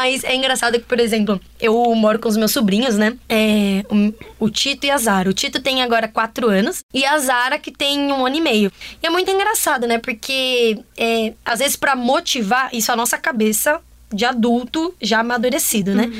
Mas 0.04 0.22
é 0.22 0.34
engraçado 0.34 0.78
que, 0.78 0.84
por 0.84 1.00
exemplo, 1.00 1.40
eu 1.58 1.74
moro 1.94 2.18
com 2.18 2.28
os 2.28 2.36
meus 2.36 2.52
sobrinhos, 2.52 2.94
né? 2.98 3.16
É, 3.26 3.82
o, 3.88 4.44
o 4.44 4.50
Tito 4.50 4.84
e 4.84 4.90
a 4.90 4.98
Zara. 4.98 5.30
O 5.30 5.32
Tito 5.32 5.62
tem 5.62 5.82
agora 5.82 6.06
quatro 6.06 6.50
anos 6.50 6.84
e 6.92 7.06
a 7.06 7.16
Zara 7.16 7.58
que 7.58 7.72
tem 7.72 8.12
um 8.12 8.26
ano 8.26 8.36
e 8.36 8.40
meio. 8.42 8.70
E 9.02 9.06
é 9.06 9.08
muito 9.08 9.30
engraçado, 9.30 9.86
né? 9.86 9.96
Porque 9.96 10.78
é, 10.94 11.32
às 11.42 11.60
vezes 11.60 11.74
pra 11.74 11.96
motivar, 11.96 12.68
isso 12.74 12.90
é 12.90 12.94
a 12.94 12.96
nossa 12.98 13.16
cabeça 13.16 13.80
de 14.12 14.26
adulto 14.26 14.94
já 15.00 15.20
amadurecido, 15.20 15.94
né? 15.94 16.10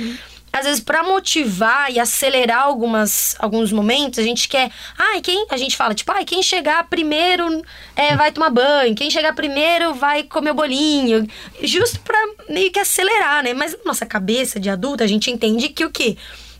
Às 0.56 0.66
vezes, 0.66 0.80
pra 0.80 1.02
motivar 1.02 1.90
e 1.90 1.99
acelerar 1.99 2.62
algumas, 2.62 3.34
alguns 3.40 3.73
momentos, 3.73 4.20
a 4.20 4.23
gente 4.23 4.49
quer. 4.49 4.70
Ai, 4.96 5.20
quem. 5.20 5.46
A 5.50 5.56
gente 5.56 5.76
fala, 5.76 5.94
tipo, 5.94 6.12
ai, 6.12 6.25
quem 6.25 6.44
chegar 6.44 6.88
primeiro 6.88 7.61
é, 7.96 8.14
vai 8.16 8.30
tomar 8.30 8.50
banho, 8.50 8.94
quem 8.94 9.11
chegar 9.11 9.34
primeiro 9.34 9.94
vai 9.94 10.23
comer 10.23 10.52
o 10.52 10.54
bolinho. 10.54 11.26
Justo 11.61 11.99
pra 12.00 12.16
meio 12.49 12.70
que 12.70 12.78
acelerar, 12.78 13.42
né? 13.42 13.52
Mas 13.52 13.73
na 13.73 13.80
nossa 13.84 14.06
cabeça 14.06 14.61
de 14.61 14.70
adulto, 14.70 15.02
a 15.02 15.08
gente 15.08 15.28
entende 15.28 15.70
que 15.70 15.84
o 15.84 15.90
quê? 15.90 16.16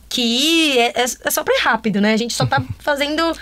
Que 0.09 0.77
é, 0.79 1.03
é- 1.03 1.05
é 1.05 1.31
só 1.31 1.45
pra 1.45 1.55
ir 1.55 1.61
rápido, 1.61 2.01
né? 2.01 2.15
A 2.15 2.17
gente 2.17 2.35
só 2.35 2.45
tá 2.47 2.61
fazendo 2.81 3.33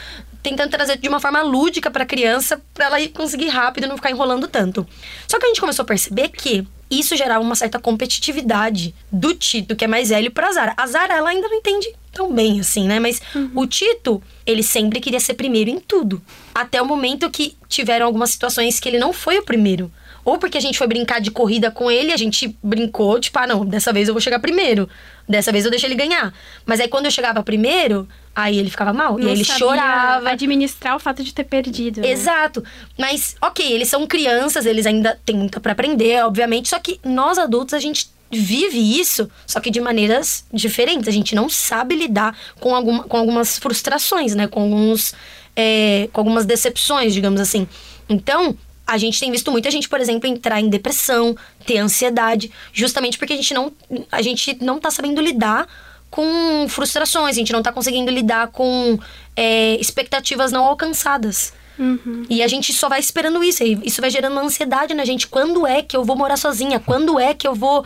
tentando 0.43 0.71
trazer 0.71 0.99
de 0.99 1.09
uma 1.09 1.21
forma 1.21 1.41
lúdica 1.41 1.89
pra 1.89 2.05
criança, 2.05 2.61
pra 2.75 2.87
ela 2.87 3.01
ir 3.01 3.09
conseguir 3.11 3.49
rápido 3.49 3.85
e 3.85 3.89
não 3.89 3.97
ficar 3.97 4.11
enrolando 4.11 4.49
tanto. 4.49 4.85
Só 5.29 5.39
que 5.39 5.45
a 5.47 5.49
gente 5.49 5.61
começou 5.61 5.85
a 5.85 5.87
perceber 5.87 6.31
que 6.31 6.67
isso 6.99 7.17
gerava 7.17 7.43
uma 7.43 7.55
certa 7.55 7.79
competitividade 7.79 8.95
do 9.11 9.35
Tito, 9.35 9.75
que 9.75 9.85
é 9.85 9.89
mais 9.89 10.11
velho, 10.11 10.31
pra 10.31 10.53
Zara. 10.53 10.75
A 10.77 10.87
Zara, 10.87 11.15
ela 11.15 11.31
ainda 11.31 11.49
não 11.49 11.57
entende 11.57 11.95
tão 12.13 12.33
bem 12.33 12.61
assim, 12.61 12.87
né? 12.87 13.01
Mas 13.01 13.21
o 13.55 13.67
Tito, 13.67 14.23
ele 14.45 14.63
sempre 14.63 15.01
queria 15.01 15.21
ser 15.21 15.35
primeiro 15.35 15.71
em 15.71 15.81
tudo. 15.81 16.21
Até 16.55 16.81
o 16.83 16.87
momento 16.87 17.31
que 17.31 17.57
tiveram 17.69 18.07
algumas 18.07 18.31
situações 18.31 18.79
que 18.79 18.89
ele 18.89 18.99
não 18.99 19.13
foi 19.13 19.39
o 19.39 19.43
primeiro. 19.43 19.91
Ou 20.25 20.39
porque 20.39 20.59
a 20.59 20.61
gente 20.61 20.79
foi 20.79 20.87
brincar 20.87 21.21
de 21.21 21.31
corrida 21.31 21.71
com 21.71 21.91
ele, 21.91 22.13
a 22.13 22.17
gente 22.17 22.57
brincou, 22.63 23.19
tipo, 23.19 23.37
ah, 23.39 23.47
não, 23.47 23.65
dessa 23.65 23.93
vez 23.93 24.07
eu 24.07 24.15
vou 24.15 24.21
chegar 24.21 24.39
primeiro. 24.39 24.89
Dessa 25.29 25.51
vez 25.51 25.65
eu 25.65 25.71
deixo 25.71 25.87
ele 25.87 25.95
ganhar. 25.95 26.33
Mas 26.65 26.79
aí 26.79 26.89
quando 26.89 27.07
eu 27.07 27.11
chegava 27.11 27.43
primeiro, 27.43 28.09
aí 28.35 28.59
ele 28.59 28.71
ficava 28.71 28.93
mal. 28.93 29.19
e 29.19 29.23
Não 29.23 29.29
aí 29.29 29.35
ele 29.35 29.45
chorava. 29.45 30.31
Administrar 30.31 30.97
o 30.97 30.99
fato 30.99 31.23
de 31.23 31.33
ter 31.35 31.45
perdido. 31.45 32.01
né? 32.01 32.11
Exato. 32.11 32.65
Mas, 32.99 33.37
ok, 33.41 33.71
eles 33.73 33.89
são 33.89 34.07
crianças, 34.07 34.67
eles 34.67 34.87
ainda 34.87 35.19
têm 35.25 35.37
muito 35.37 35.61
pra 35.61 35.73
aprender, 35.73 36.25
obviamente. 36.25 36.69
Só 36.69 36.79
que 36.79 36.99
nós 37.05 37.39
adultos, 37.39 37.75
a 37.75 37.79
gente 37.79 38.11
vive 38.31 38.99
isso, 38.99 39.31
só 39.47 39.61
que 39.61 39.71
de 39.71 39.81
maneiras 39.81 40.45
diferentes. 40.53 41.07
A 41.07 41.13
gente 41.13 41.35
não 41.35 41.49
sabe 41.49 41.95
lidar 41.95 42.37
com, 42.59 42.75
alguma, 42.75 43.05
com 43.05 43.17
algumas 43.17 43.59
frustrações, 43.59 44.35
né? 44.35 44.47
Com, 44.47 44.63
alguns, 44.63 45.15
é, 45.55 46.09
com 46.13 46.21
algumas 46.21 46.47
decepções, 46.47 47.13
digamos 47.13 47.41
assim. 47.41 47.69
Então, 48.09 48.57
a 48.87 48.99
gente 48.99 49.21
tem 49.21 49.31
visto 49.31 49.51
muita 49.53 49.71
gente, 49.71 49.89
por 49.89 50.01
exemplo, 50.01 50.29
entrar 50.29 50.61
em 50.61 50.69
depressão, 50.69 51.37
ter 51.67 51.79
ansiedade, 51.79 52.51
justamente 52.73 53.19
porque 53.19 53.33
a 53.33 53.37
gente 53.37 53.55
não, 53.55 53.73
a 54.11 54.21
gente 54.23 54.57
não 54.61 54.79
tá 54.79 54.91
sabendo 54.91 55.21
lidar 55.21 55.69
com 56.13 56.67
frustrações, 56.69 57.35
a 57.35 57.39
gente 57.39 57.55
não 57.55 57.63
tá 57.63 57.73
conseguindo 57.73 58.11
lidar 58.11 58.49
com 58.49 58.99
é, 59.35 59.77
expectativas 59.81 60.53
não 60.53 60.63
alcançadas. 60.63 61.55
Uhum. 61.79 62.25
E 62.29 62.43
a 62.43 62.49
gente 62.49 62.71
só 62.75 62.87
vai 62.87 63.01
esperando 63.01 63.43
isso. 63.43 63.65
E 63.65 63.81
isso 63.83 63.99
vai 63.99 64.11
gerando 64.11 64.35
uma 64.35 64.43
ansiedade 64.43 64.93
na 64.93 65.07
gente. 65.07 65.27
Quando 65.27 65.67
é 65.67 65.83
que 65.83 65.97
eu 65.97 66.05
vou 66.05 66.15
morar 66.15 66.37
sozinha? 66.37 66.79
Quando 66.79 67.19
é 67.19 67.33
que 67.33 67.49
eu 67.49 67.55
vou 67.55 67.83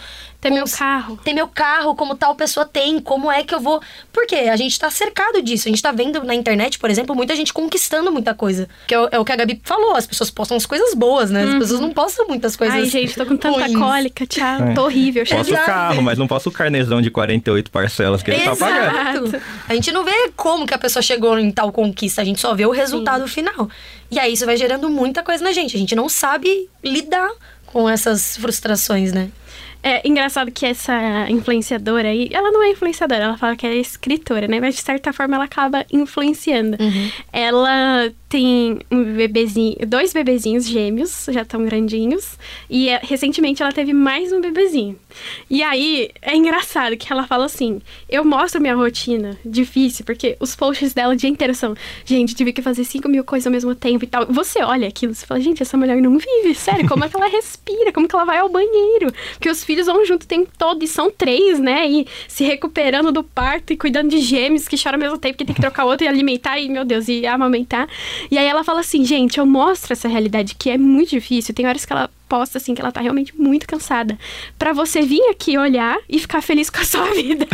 Ter 0.48 0.54
meu 0.54 0.64
carro. 0.66 1.18
ter 1.24 1.32
meu 1.32 1.48
carro 1.48 1.94
como 1.94 2.14
tal 2.14 2.34
pessoa 2.34 2.64
tem? 2.64 3.00
Como 3.00 3.30
é 3.30 3.42
que 3.42 3.54
eu 3.54 3.60
vou. 3.60 3.80
Porque 4.12 4.34
a 4.34 4.56
gente 4.56 4.78
tá 4.78 4.90
cercado 4.90 5.42
disso. 5.42 5.66
A 5.68 5.70
gente 5.70 5.82
tá 5.82 5.90
vendo 5.92 6.22
na 6.24 6.34
internet, 6.34 6.78
por 6.78 6.88
exemplo, 6.90 7.14
muita 7.16 7.34
gente 7.34 7.52
conquistando 7.52 8.12
muita 8.12 8.34
coisa. 8.34 8.68
Que 8.86 8.94
é 8.94 9.00
o, 9.00 9.08
é 9.12 9.18
o 9.18 9.24
que 9.24 9.32
a 9.32 9.36
Gabi 9.36 9.60
falou. 9.64 9.96
As 9.96 10.06
pessoas 10.06 10.30
postam 10.30 10.56
as 10.56 10.66
coisas 10.66 10.94
boas, 10.94 11.30
né? 11.30 11.42
As 11.44 11.54
pessoas 11.58 11.80
não 11.80 11.90
postam 11.92 12.26
muitas 12.28 12.54
coisas. 12.56 12.76
Uhum. 12.76 12.82
Ai, 12.82 12.88
gente, 12.88 13.14
tô 13.14 13.26
com 13.26 13.36
tanta 13.36 13.58
ruins. 13.66 13.76
cólica, 13.78 14.26
tchau. 14.26 14.62
É. 14.62 14.74
Tô 14.74 14.84
horrível. 14.84 15.24
Posso 15.26 15.44
de- 15.50 15.54
o 15.54 15.64
carro, 15.64 16.02
mas 16.02 16.18
não 16.18 16.26
posso 16.26 16.48
o 16.48 16.52
carnezão 16.52 17.02
de 17.02 17.10
48 17.10 17.70
parcelas 17.70 18.22
que 18.22 18.30
ele 18.30 18.44
tá 18.44 18.54
pagando. 18.54 19.26
Exato. 19.26 19.42
A 19.68 19.74
gente 19.74 19.90
não 19.92 20.04
vê 20.04 20.30
como 20.36 20.66
que 20.66 20.74
a 20.74 20.78
pessoa 20.78 21.02
chegou 21.02 21.38
em 21.38 21.50
tal 21.50 21.72
conquista, 21.72 22.22
a 22.22 22.24
gente 22.24 22.40
só 22.40 22.54
vê 22.54 22.66
o 22.66 22.70
resultado 22.70 23.26
final. 23.26 23.68
E 24.10 24.18
aí 24.18 24.32
isso 24.32 24.46
vai 24.46 24.56
gerando 24.56 24.88
muita 24.88 25.22
coisa 25.22 25.42
na 25.42 25.52
gente. 25.52 25.74
A 25.76 25.78
gente 25.78 25.94
não 25.96 26.08
sabe 26.08 26.68
lidar 26.84 27.30
com 27.66 27.88
essas 27.88 28.36
frustrações, 28.36 29.12
né? 29.12 29.28
É 29.88 30.02
engraçado 30.05 30.50
que 30.50 30.66
essa 30.66 31.31
influenciadora 31.31 32.09
aí, 32.09 32.28
ela 32.33 32.50
não 32.50 32.61
é 32.61 32.71
influenciadora, 32.71 33.23
ela 33.23 33.38
fala 33.38 33.55
que 33.55 33.64
é 33.64 33.76
escritora, 33.76 34.49
né? 34.49 34.59
Mas 34.59 34.75
de 34.75 34.83
certa 34.83 35.12
forma 35.12 35.37
ela 35.37 35.45
acaba 35.45 35.87
influenciando. 35.93 36.76
Ela 37.33 38.11
tem 38.37 38.81
um 38.90 39.02
bebezinho, 39.02 39.76
dois 39.87 40.12
bebezinhos 40.12 40.66
gêmeos, 40.66 41.26
já 41.31 41.40
estão 41.40 41.64
grandinhos, 41.64 42.38
e 42.69 42.90
é, 42.90 43.00
recentemente 43.02 43.62
ela 43.62 43.73
teve 43.73 43.95
mais 43.95 44.31
um 44.31 44.43
bebezinho. 44.43 44.95
E 45.49 45.62
aí 45.62 46.11
é 46.21 46.37
engraçado 46.37 46.99
que 46.99 47.11
ela 47.11 47.26
fala 47.26 47.47
assim: 47.47 47.81
eu 48.11 48.23
mostro 48.26 48.61
minha 48.61 48.75
rotina 48.75 49.38
difícil, 49.43 50.05
porque 50.05 50.37
os 50.38 50.55
posts 50.55 50.93
dela 50.93 51.14
o 51.14 51.16
dia 51.16 51.31
inteiro 51.31 51.55
são, 51.55 51.75
gente, 52.05 52.35
tive 52.35 52.52
que 52.52 52.61
fazer 52.61 52.85
5 52.85 53.09
mil 53.09 53.25
coisas 53.25 53.46
ao 53.46 53.53
mesmo 53.53 53.75
tempo 53.75 54.05
e 54.05 54.07
tal. 54.07 54.27
Você 54.27 54.62
olha 54.62 54.87
aquilo 54.87 55.12
e 55.12 55.14
fala, 55.14 55.40
gente, 55.40 55.62
essa 55.62 55.79
mulher 55.79 55.96
não 56.03 56.18
vive, 56.18 56.55
sério, 56.55 56.87
como 56.87 57.07
é 57.07 57.09
que 57.09 57.16
ela 57.16 57.29
respira? 57.33 57.90
Como 57.90 58.07
que 58.07 58.14
ela 58.14 58.27
vai 58.27 58.37
ao 58.37 58.51
banheiro? 58.51 59.14
Porque 59.33 59.49
os 59.49 59.64
filhos 59.64 59.87
vão 59.87 60.05
junto 60.05 60.25
o 60.25 60.27
tempo 60.27 60.51
todo, 60.59 60.83
e 60.83 60.87
são 60.87 61.11
três, 61.11 61.59
né? 61.59 61.88
E 61.88 62.07
se 62.29 62.44
recuperando 62.44 63.11
do 63.11 63.25
parto 63.25 63.72
e 63.72 63.79
cuidando 63.79 64.11
de 64.11 64.20
gêmeos 64.20 64.68
que 64.68 64.77
choram 64.77 64.96
ao 64.96 65.01
mesmo 65.01 65.16
tempo, 65.16 65.38
que 65.38 65.44
tem 65.46 65.55
que 65.55 65.61
trocar 65.62 65.87
outro 65.87 66.05
e 66.05 66.09
alimentar, 66.09 66.61
e 66.61 66.68
meu 66.68 66.85
Deus, 66.85 67.09
e 67.09 67.27
amamentar. 67.27 67.88
E 68.30 68.38
aí 68.38 68.46
ela 68.46 68.64
fala 68.64 68.80
assim, 68.80 69.04
gente, 69.04 69.38
eu 69.38 69.46
mostro 69.46 69.92
essa 69.92 70.08
realidade 70.08 70.54
que 70.54 70.70
é 70.70 70.78
muito 70.78 71.10
difícil. 71.10 71.54
Tem 71.54 71.66
horas 71.66 71.84
que 71.84 71.92
ela 71.92 72.10
posta 72.28 72.58
assim 72.58 72.74
que 72.74 72.80
ela 72.80 72.92
tá 72.92 73.00
realmente 73.00 73.36
muito 73.36 73.66
cansada. 73.66 74.18
Pra 74.58 74.72
você 74.72 75.02
vir 75.02 75.22
aqui 75.30 75.56
olhar 75.56 75.98
e 76.08 76.18
ficar 76.18 76.42
feliz 76.42 76.70
com 76.70 76.80
a 76.80 76.84
sua 76.84 77.06
vida. 77.14 77.46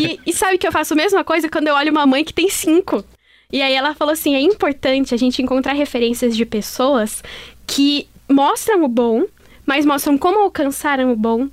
e, 0.00 0.20
e 0.26 0.32
sabe 0.32 0.58
que 0.58 0.66
eu 0.66 0.72
faço 0.72 0.94
a 0.94 0.96
mesma 0.96 1.24
coisa 1.24 1.48
quando 1.48 1.68
eu 1.68 1.74
olho 1.74 1.90
uma 1.90 2.06
mãe 2.06 2.24
que 2.24 2.34
tem 2.34 2.48
cinco. 2.48 3.04
E 3.52 3.62
aí 3.62 3.74
ela 3.74 3.94
falou 3.94 4.12
assim: 4.12 4.34
é 4.34 4.40
importante 4.40 5.14
a 5.14 5.18
gente 5.18 5.42
encontrar 5.42 5.72
referências 5.72 6.36
de 6.36 6.44
pessoas 6.44 7.22
que 7.66 8.08
mostram 8.28 8.84
o 8.84 8.88
bom, 8.88 9.24
mas 9.64 9.86
mostram 9.86 10.18
como 10.18 10.40
alcançaram 10.40 11.12
o 11.12 11.16
bom, 11.16 11.48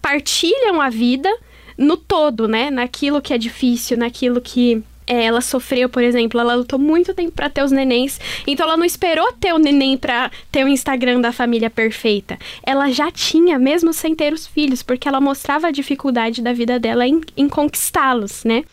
partilham 0.00 0.80
a 0.80 0.88
vida 0.88 1.30
no 1.76 1.96
todo, 1.96 2.48
né? 2.48 2.70
Naquilo 2.70 3.22
que 3.22 3.32
é 3.32 3.38
difícil, 3.38 3.96
naquilo 3.96 4.40
que 4.40 4.82
ela 5.08 5.40
sofreu, 5.40 5.88
por 5.88 6.02
exemplo, 6.02 6.40
ela 6.40 6.54
lutou 6.54 6.78
muito 6.78 7.14
tempo 7.14 7.32
pra 7.32 7.48
ter 7.48 7.62
os 7.62 7.72
nenéns, 7.72 8.20
então 8.46 8.66
ela 8.66 8.76
não 8.76 8.84
esperou 8.84 9.32
ter 9.32 9.52
o 9.52 9.58
neném 9.58 9.96
pra 9.96 10.30
ter 10.52 10.64
o 10.64 10.68
Instagram 10.68 11.20
da 11.20 11.32
família 11.32 11.70
perfeita. 11.70 12.38
Ela 12.62 12.90
já 12.90 13.10
tinha, 13.10 13.58
mesmo 13.58 13.92
sem 13.92 14.14
ter 14.14 14.32
os 14.32 14.46
filhos, 14.46 14.82
porque 14.82 15.08
ela 15.08 15.20
mostrava 15.20 15.68
a 15.68 15.72
dificuldade 15.72 16.42
da 16.42 16.52
vida 16.52 16.78
dela 16.78 17.06
em, 17.06 17.20
em 17.36 17.48
conquistá-los, 17.48 18.44
né? 18.44 18.64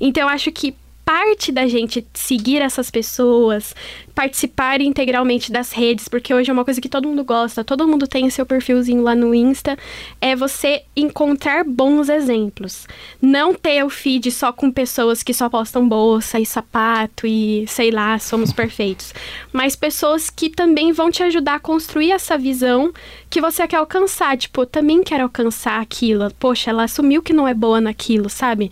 Então 0.00 0.24
eu 0.24 0.28
acho 0.28 0.50
que 0.50 0.74
parte 1.04 1.52
da 1.52 1.66
gente 1.66 2.06
seguir 2.14 2.62
essas 2.62 2.90
pessoas, 2.90 3.74
participar 4.14 4.80
integralmente 4.80 5.52
das 5.52 5.72
redes, 5.72 6.08
porque 6.08 6.32
hoje 6.32 6.50
é 6.50 6.52
uma 6.52 6.64
coisa 6.64 6.80
que 6.80 6.88
todo 6.88 7.08
mundo 7.08 7.22
gosta, 7.22 7.62
todo 7.62 7.86
mundo 7.86 8.06
tem 8.06 8.30
seu 8.30 8.46
perfilzinho 8.46 9.02
lá 9.02 9.14
no 9.14 9.34
Insta, 9.34 9.76
é 10.20 10.34
você 10.34 10.82
encontrar 10.96 11.64
bons 11.64 12.08
exemplos. 12.08 12.86
Não 13.20 13.54
ter 13.54 13.84
o 13.84 13.90
feed 13.90 14.30
só 14.30 14.52
com 14.52 14.70
pessoas 14.70 15.22
que 15.22 15.34
só 15.34 15.48
postam 15.48 15.86
bolsa 15.86 16.40
e 16.40 16.46
sapato 16.46 17.26
e 17.26 17.66
sei 17.68 17.90
lá, 17.90 18.18
somos 18.18 18.50
perfeitos. 18.54 19.12
Mas 19.52 19.76
pessoas 19.76 20.30
que 20.30 20.48
também 20.48 20.92
vão 20.92 21.10
te 21.10 21.22
ajudar 21.22 21.56
a 21.56 21.60
construir 21.60 22.12
essa 22.12 22.38
visão 22.38 22.92
que 23.28 23.40
você 23.40 23.66
quer 23.66 23.76
alcançar. 23.76 24.36
Tipo, 24.36 24.62
eu 24.62 24.66
também 24.66 25.02
quero 25.02 25.24
alcançar 25.24 25.80
aquilo. 25.80 26.32
Poxa, 26.38 26.70
ela 26.70 26.84
assumiu 26.84 27.22
que 27.22 27.32
não 27.32 27.46
é 27.46 27.52
boa 27.52 27.80
naquilo, 27.80 28.30
sabe? 28.30 28.70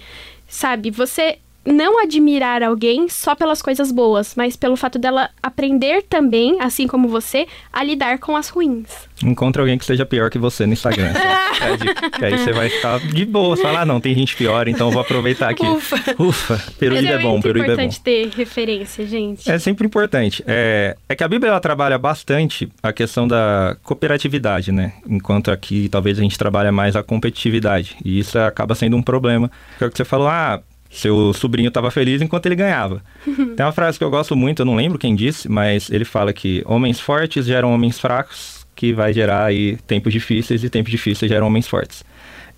Sabe, 0.49 0.91
você 0.91 1.39
não 1.65 2.03
admirar 2.03 2.63
alguém 2.63 3.09
só 3.09 3.35
pelas 3.35 3.63
coisas 3.63 3.93
boas, 3.93 4.35
mas 4.37 4.57
pelo 4.57 4.77
fato 4.77 4.99
dela 4.99 5.31
aprender 5.43 6.03
também, 6.03 6.61
assim 6.61 6.87
como 6.87 7.09
você, 7.09 7.47
a 7.73 7.83
lidar 7.85 8.19
com 8.19 8.37
as 8.37 8.49
ruins. 8.49 9.09
Encontre 9.23 9.61
alguém 9.61 9.79
que 9.79 9.85
seja 9.85 10.05
pior 10.05 10.31
que 10.31 10.39
você 10.39 10.67
no 10.67 10.73
Instagram. 10.73 11.13
É 11.63 11.77
dica. 11.77 12.11
que 12.11 12.25
aí 12.25 12.37
você 12.39 12.53
vai 12.53 12.69
ficar 12.69 12.99
de 12.99 13.25
boa. 13.25 13.55
Você 13.55 13.63
fala, 13.63 13.83
ah, 13.83 13.87
não, 13.87 14.01
tem 14.01 14.13
gente 14.17 14.35
pior, 14.35 14.67
então 14.67 14.89
eu 14.89 14.93
vou 14.93 15.01
aproveitar 15.01 15.51
aqui. 15.51 15.65
Ufa. 15.65 15.97
Ufa, 16.19 16.61
Peruíbe 16.77 17.07
é 17.07 17.19
bom, 17.19 17.33
muito 17.33 17.45
Peruíbe 17.45 17.67
é 17.67 17.69
bom. 17.69 17.73
importante 17.75 18.01
ter 18.01 18.31
referência, 18.31 19.07
gente. 19.07 19.49
É 19.49 19.59
sempre 19.61 19.87
importante. 19.87 20.43
É, 20.45 20.97
é 21.09 21.15
que 21.15 21.23
a 21.23 21.29
Bíblia 21.29 21.51
ela 21.51 21.61
trabalha 21.61 21.97
bastante 21.99 22.69
a 22.83 22.93
questão 22.93 23.29
da 23.29 23.77
cooperatividade, 23.85 24.73
né? 24.73 24.95
Enquanto 25.09 25.53
aqui 25.53 25.89
talvez 25.89 26.19
a 26.19 26.23
gente 26.23 26.37
trabalha 26.37 26.73
mais 26.73 26.97
a 26.97 27.03
competitividade. 27.03 27.97
E 28.05 28.19
isso 28.19 28.37
acaba 28.41 28.75
sendo 28.75 28.97
um 28.97 29.03
problema. 29.03 29.49
Que 29.79 29.85
é 29.85 29.87
o 29.87 29.91
que 29.91 29.97
você 29.97 30.05
falou, 30.05 30.27
ah, 30.27 30.61
seu 30.93 31.33
sobrinho 31.33 31.69
estava 31.69 31.91
feliz 31.91 32.21
enquanto 32.21 32.47
ele 32.47 32.55
ganhava. 32.55 33.03
Tem 33.27 33.65
uma 33.65 33.73
frase 33.73 33.99
que 33.99 34.05
eu 34.05 34.11
gosto 34.11 34.37
muito, 34.37 34.61
eu 34.61 34.67
não 34.67 34.77
lembro 34.77 34.99
quem 34.99 35.15
disse, 35.15 35.49
mas 35.49 35.91
ele 35.91 36.05
fala 36.05 36.33
que 36.33 36.63
homens 36.67 37.01
fortes 37.01 37.47
geram 37.47 37.73
homens 37.73 37.99
fracos, 37.99 38.67
que 38.77 38.93
vai 38.93 39.13
gerar 39.13 39.45
aí 39.45 39.77
tempos 39.87 40.13
difíceis 40.13 40.63
e 40.63 40.71
tempos 40.71 40.91
difíceis 40.91 41.31
geram 41.31 41.47
homens 41.47 41.67
fortes. 41.67 42.05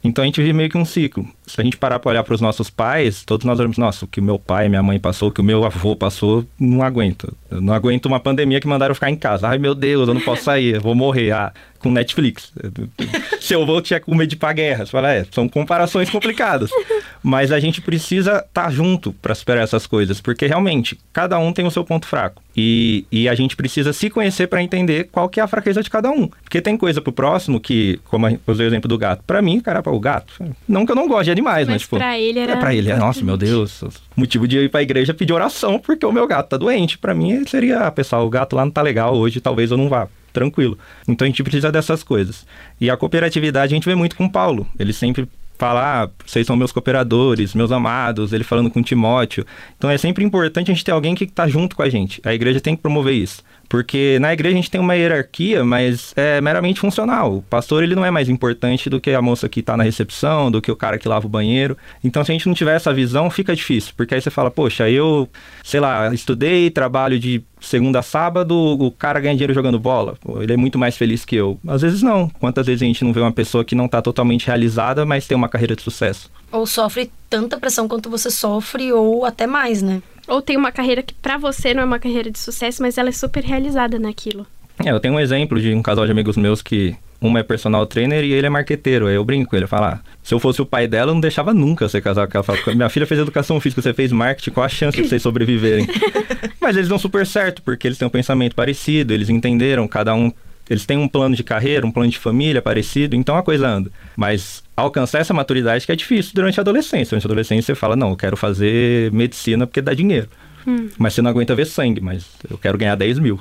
Então 0.04 0.22
a 0.22 0.26
gente 0.26 0.38
vive 0.38 0.52
meio 0.52 0.68
que 0.68 0.76
um 0.76 0.84
ciclo. 0.84 1.26
Se 1.46 1.58
a 1.58 1.64
gente 1.64 1.78
parar 1.78 1.98
para 1.98 2.10
olhar 2.10 2.22
para 2.22 2.34
os 2.34 2.40
nossos 2.40 2.68
pais, 2.68 3.24
todos 3.24 3.46
nós 3.46 3.58
olhamos, 3.58 3.78
nossa, 3.78 4.04
o 4.04 4.08
que 4.08 4.20
o 4.20 4.22
meu 4.22 4.38
pai, 4.38 4.68
minha 4.68 4.82
mãe 4.82 5.00
passou, 5.00 5.30
o 5.30 5.32
que 5.32 5.40
o 5.40 5.44
meu 5.44 5.64
avô 5.64 5.96
passou, 5.96 6.44
não 6.60 6.82
aguento. 6.82 7.34
Eu 7.50 7.62
não 7.62 7.72
aguento 7.72 8.04
uma 8.04 8.20
pandemia 8.20 8.60
que 8.60 8.68
mandaram 8.68 8.94
ficar 8.94 9.10
em 9.10 9.16
casa. 9.16 9.48
Ai 9.48 9.56
meu 9.56 9.74
Deus, 9.74 10.06
eu 10.06 10.12
não 10.12 10.20
posso 10.20 10.44
sair, 10.44 10.74
eu 10.74 10.80
vou 10.82 10.94
morrer. 10.94 11.30
Ah, 11.32 11.54
com 11.78 11.90
Netflix. 11.90 12.52
Se 13.40 13.54
eu 13.54 13.64
vou, 13.64 13.80
tinha 13.80 13.98
com 13.98 14.14
medo 14.14 14.28
de 14.28 14.36
ir 14.36 14.38
pra 14.38 14.52
guerra. 14.52 14.84
Você 14.84 14.92
fala, 14.92 15.12
é, 15.12 15.26
são 15.30 15.48
comparações 15.48 16.10
complicadas. 16.10 16.70
Mas 17.26 17.50
a 17.50 17.58
gente 17.58 17.80
precisa 17.80 18.44
estar 18.46 18.70
junto 18.70 19.14
para 19.14 19.34
superar 19.34 19.64
essas 19.64 19.86
coisas, 19.86 20.20
porque 20.20 20.46
realmente 20.46 21.00
cada 21.10 21.38
um 21.38 21.54
tem 21.54 21.66
o 21.66 21.70
seu 21.70 21.82
ponto 21.82 22.06
fraco. 22.06 22.42
E, 22.54 23.06
e 23.10 23.30
a 23.30 23.34
gente 23.34 23.56
precisa 23.56 23.94
se 23.94 24.10
conhecer 24.10 24.46
para 24.46 24.62
entender 24.62 25.08
qual 25.10 25.26
que 25.26 25.40
é 25.40 25.42
a 25.42 25.46
fraqueza 25.46 25.82
de 25.82 25.88
cada 25.88 26.10
um. 26.10 26.28
Porque 26.28 26.60
tem 26.60 26.76
coisa 26.76 27.00
pro 27.00 27.14
próximo 27.14 27.58
que, 27.58 27.98
como 28.04 28.28
eu 28.28 28.38
usei 28.46 28.66
o 28.66 28.68
exemplo 28.68 28.86
do 28.86 28.98
gato, 28.98 29.24
para 29.26 29.40
mim, 29.40 29.58
cara, 29.58 29.82
o 29.86 29.98
gato, 29.98 30.34
não 30.68 30.84
que 30.84 30.92
eu 30.92 30.96
não 30.96 31.08
goste 31.08 31.24
de 31.24 31.30
animais, 31.30 31.66
mas, 31.66 31.76
Mas 31.76 31.82
tipo, 31.82 31.96
pra 31.96 32.18
ele 32.18 32.38
era 32.38 32.52
é 32.52 32.56
pra 32.56 32.74
ele, 32.74 32.90
é, 32.90 32.96
nossa, 32.96 33.24
meu 33.24 33.38
Deus, 33.38 33.82
motivo 34.14 34.46
de 34.46 34.58
eu 34.58 34.62
ir 34.62 34.68
pra 34.68 34.82
igreja 34.82 35.14
pedir 35.14 35.32
oração 35.32 35.78
porque 35.78 36.04
o 36.04 36.12
meu 36.12 36.26
gato 36.26 36.50
tá 36.50 36.58
doente. 36.58 36.98
Para 36.98 37.14
mim 37.14 37.42
seria, 37.46 37.86
ah, 37.86 37.90
pessoal, 37.90 38.26
o 38.26 38.30
gato 38.30 38.54
lá 38.54 38.66
não 38.66 38.72
tá 38.72 38.82
legal 38.82 39.16
hoje, 39.16 39.40
talvez 39.40 39.70
eu 39.70 39.78
não 39.78 39.88
vá 39.88 40.08
tranquilo. 40.30 40.76
Então 41.08 41.24
a 41.24 41.28
gente 41.28 41.42
precisa 41.42 41.72
dessas 41.72 42.02
coisas. 42.02 42.44
E 42.78 42.90
a 42.90 42.96
cooperatividade 42.98 43.72
a 43.72 43.76
gente 43.76 43.86
vê 43.86 43.94
muito 43.94 44.14
com 44.14 44.26
o 44.26 44.30
Paulo. 44.30 44.66
Ele 44.78 44.92
sempre 44.92 45.26
falar, 45.58 46.04
ah, 46.04 46.10
vocês 46.24 46.46
são 46.46 46.56
meus 46.56 46.72
cooperadores, 46.72 47.54
meus 47.54 47.70
amados, 47.70 48.32
ele 48.32 48.44
falando 48.44 48.70
com 48.70 48.82
Timóteo. 48.82 49.46
Então 49.76 49.88
é 49.90 49.96
sempre 49.96 50.24
importante 50.24 50.70
a 50.70 50.74
gente 50.74 50.84
ter 50.84 50.92
alguém 50.92 51.14
que 51.14 51.24
está 51.24 51.46
junto 51.48 51.76
com 51.76 51.82
a 51.82 51.88
gente. 51.88 52.20
A 52.24 52.34
igreja 52.34 52.60
tem 52.60 52.74
que 52.74 52.82
promover 52.82 53.14
isso. 53.14 53.42
Porque 53.68 54.18
na 54.20 54.32
igreja 54.32 54.54
a 54.54 54.56
gente 54.56 54.70
tem 54.70 54.80
uma 54.80 54.94
hierarquia, 54.94 55.64
mas 55.64 56.12
é 56.16 56.40
meramente 56.40 56.80
funcional. 56.80 57.38
O 57.38 57.42
pastor 57.42 57.82
ele 57.82 57.94
não 57.94 58.04
é 58.04 58.10
mais 58.10 58.28
importante 58.28 58.90
do 58.90 59.00
que 59.00 59.10
a 59.10 59.22
moça 59.22 59.48
que 59.48 59.60
está 59.60 59.76
na 59.76 59.82
recepção, 59.82 60.50
do 60.50 60.60
que 60.60 60.70
o 60.70 60.76
cara 60.76 60.98
que 60.98 61.08
lava 61.08 61.26
o 61.26 61.30
banheiro. 61.30 61.76
Então 62.02 62.24
se 62.24 62.30
a 62.30 62.34
gente 62.34 62.46
não 62.46 62.54
tiver 62.54 62.76
essa 62.76 62.92
visão, 62.92 63.30
fica 63.30 63.54
difícil. 63.54 63.94
Porque 63.96 64.14
aí 64.14 64.20
você 64.20 64.30
fala, 64.30 64.50
poxa, 64.50 64.88
eu, 64.90 65.28
sei 65.62 65.80
lá, 65.80 66.12
estudei, 66.12 66.70
trabalho 66.70 67.18
de 67.18 67.42
segunda 67.64 67.98
a 67.98 68.02
sábado, 68.02 68.54
o 68.56 68.90
cara 68.90 69.20
ganha 69.20 69.34
dinheiro 69.34 69.54
jogando 69.54 69.78
bola. 69.78 70.16
Ele 70.40 70.52
é 70.52 70.56
muito 70.56 70.78
mais 70.78 70.96
feliz 70.96 71.24
que 71.24 71.36
eu. 71.36 71.58
Às 71.66 71.82
vezes 71.82 72.02
não. 72.02 72.28
Quantas 72.40 72.66
vezes 72.66 72.82
a 72.82 72.86
gente 72.86 73.04
não 73.04 73.12
vê 73.12 73.20
uma 73.20 73.32
pessoa 73.32 73.64
que 73.64 73.74
não 73.74 73.86
está 73.86 74.00
totalmente 74.00 74.46
realizada, 74.46 75.04
mas 75.04 75.26
tem 75.26 75.36
uma 75.36 75.48
carreira 75.48 75.74
de 75.74 75.82
sucesso? 75.82 76.30
Ou 76.52 76.66
sofre 76.66 77.10
tanta 77.28 77.58
pressão 77.58 77.88
quanto 77.88 78.08
você 78.08 78.30
sofre, 78.30 78.92
ou 78.92 79.24
até 79.24 79.46
mais, 79.46 79.82
né? 79.82 80.02
Ou 80.26 80.40
tem 80.40 80.56
uma 80.56 80.72
carreira 80.72 81.02
que 81.02 81.14
para 81.14 81.36
você 81.36 81.74
não 81.74 81.82
é 81.82 81.84
uma 81.84 81.98
carreira 81.98 82.30
de 82.30 82.38
sucesso, 82.38 82.80
mas 82.80 82.96
ela 82.96 83.08
é 83.08 83.12
super 83.12 83.44
realizada 83.44 83.98
naquilo. 83.98 84.46
É, 84.84 84.90
eu 84.90 85.00
tenho 85.00 85.14
um 85.14 85.20
exemplo 85.20 85.60
de 85.60 85.72
um 85.72 85.82
casal 85.82 86.04
de 86.04 86.12
amigos 86.12 86.36
meus 86.36 86.62
que 86.62 86.96
uma 87.20 87.40
é 87.40 87.42
personal 87.42 87.86
trainer 87.86 88.24
e 88.24 88.32
ele 88.32 88.46
é 88.46 88.50
marqueteiro. 88.50 89.06
Aí 89.06 89.14
eu 89.14 89.24
brinco 89.24 89.50
com 89.50 89.56
ele, 89.56 89.66
falo, 89.66 89.86
ah, 89.86 90.00
se 90.22 90.34
eu 90.34 90.38
fosse 90.38 90.60
o 90.60 90.66
pai 90.66 90.86
dela, 90.86 91.10
eu 91.10 91.14
não 91.14 91.20
deixava 91.20 91.54
nunca 91.54 91.88
você 91.88 92.00
casar 92.00 92.26
com 92.28 92.38
ela. 92.38 92.74
Minha 92.74 92.88
filha 92.88 93.06
fez 93.06 93.20
educação 93.20 93.60
física, 93.60 93.82
você 93.82 93.94
fez 93.94 94.12
marketing, 94.12 94.50
qual 94.50 94.64
a 94.64 94.68
chance 94.68 94.96
de 94.96 95.08
vocês 95.08 95.22
sobreviverem? 95.22 95.86
Mas 96.60 96.76
eles 96.76 96.88
dão 96.88 96.98
super 96.98 97.26
certo, 97.26 97.62
porque 97.62 97.86
eles 97.86 97.98
têm 97.98 98.06
um 98.06 98.10
pensamento 98.10 98.54
parecido, 98.54 99.12
eles 99.12 99.28
entenderam, 99.28 99.86
cada 99.86 100.14
um 100.14 100.32
eles 100.68 100.86
têm 100.86 100.96
um 100.96 101.06
plano 101.06 101.36
de 101.36 101.44
carreira, 101.44 101.86
um 101.86 101.90
plano 101.90 102.10
de 102.10 102.18
família 102.18 102.62
parecido, 102.62 103.14
então 103.14 103.36
a 103.36 103.42
coisa 103.42 103.68
anda. 103.68 103.90
Mas 104.16 104.62
alcançar 104.76 105.18
essa 105.20 105.34
maturidade 105.34 105.84
que 105.84 105.92
é 105.92 105.96
difícil 105.96 106.32
durante 106.34 106.58
a 106.58 106.62
adolescência. 106.62 107.10
Durante 107.10 107.26
a 107.26 107.28
adolescência 107.28 107.74
você 107.74 107.78
fala, 107.78 107.94
não, 107.94 108.10
eu 108.10 108.16
quero 108.16 108.36
fazer 108.36 109.12
medicina 109.12 109.66
porque 109.66 109.82
dá 109.82 109.92
dinheiro. 109.92 110.28
Hum. 110.66 110.88
Mas 110.96 111.12
você 111.12 111.20
não 111.20 111.30
aguenta 111.30 111.54
ver 111.54 111.66
sangue, 111.66 112.00
mas 112.00 112.24
eu 112.50 112.56
quero 112.56 112.78
ganhar 112.78 112.94
10 112.94 113.18
mil. 113.18 113.38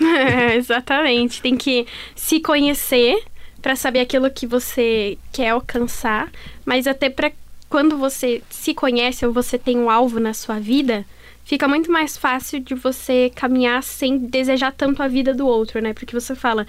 É, 0.00 0.54
exatamente. 0.56 1.42
Tem 1.42 1.56
que 1.56 1.86
se 2.14 2.40
conhecer 2.40 3.22
para 3.60 3.76
saber 3.76 4.00
aquilo 4.00 4.30
que 4.30 4.46
você 4.46 5.16
quer 5.32 5.50
alcançar, 5.50 6.30
mas 6.64 6.86
até 6.86 7.08
para 7.08 7.30
quando 7.68 7.96
você 7.96 8.42
se 8.50 8.74
conhece 8.74 9.24
ou 9.24 9.32
você 9.32 9.56
tem 9.56 9.78
um 9.78 9.88
alvo 9.88 10.20
na 10.20 10.34
sua 10.34 10.58
vida, 10.58 11.06
fica 11.44 11.66
muito 11.66 11.90
mais 11.90 12.18
fácil 12.18 12.60
de 12.60 12.74
você 12.74 13.32
caminhar 13.34 13.82
sem 13.82 14.18
desejar 14.18 14.72
tanto 14.72 15.02
a 15.02 15.08
vida 15.08 15.32
do 15.32 15.46
outro, 15.46 15.80
né? 15.80 15.94
Porque 15.94 16.12
você 16.12 16.34
fala, 16.34 16.66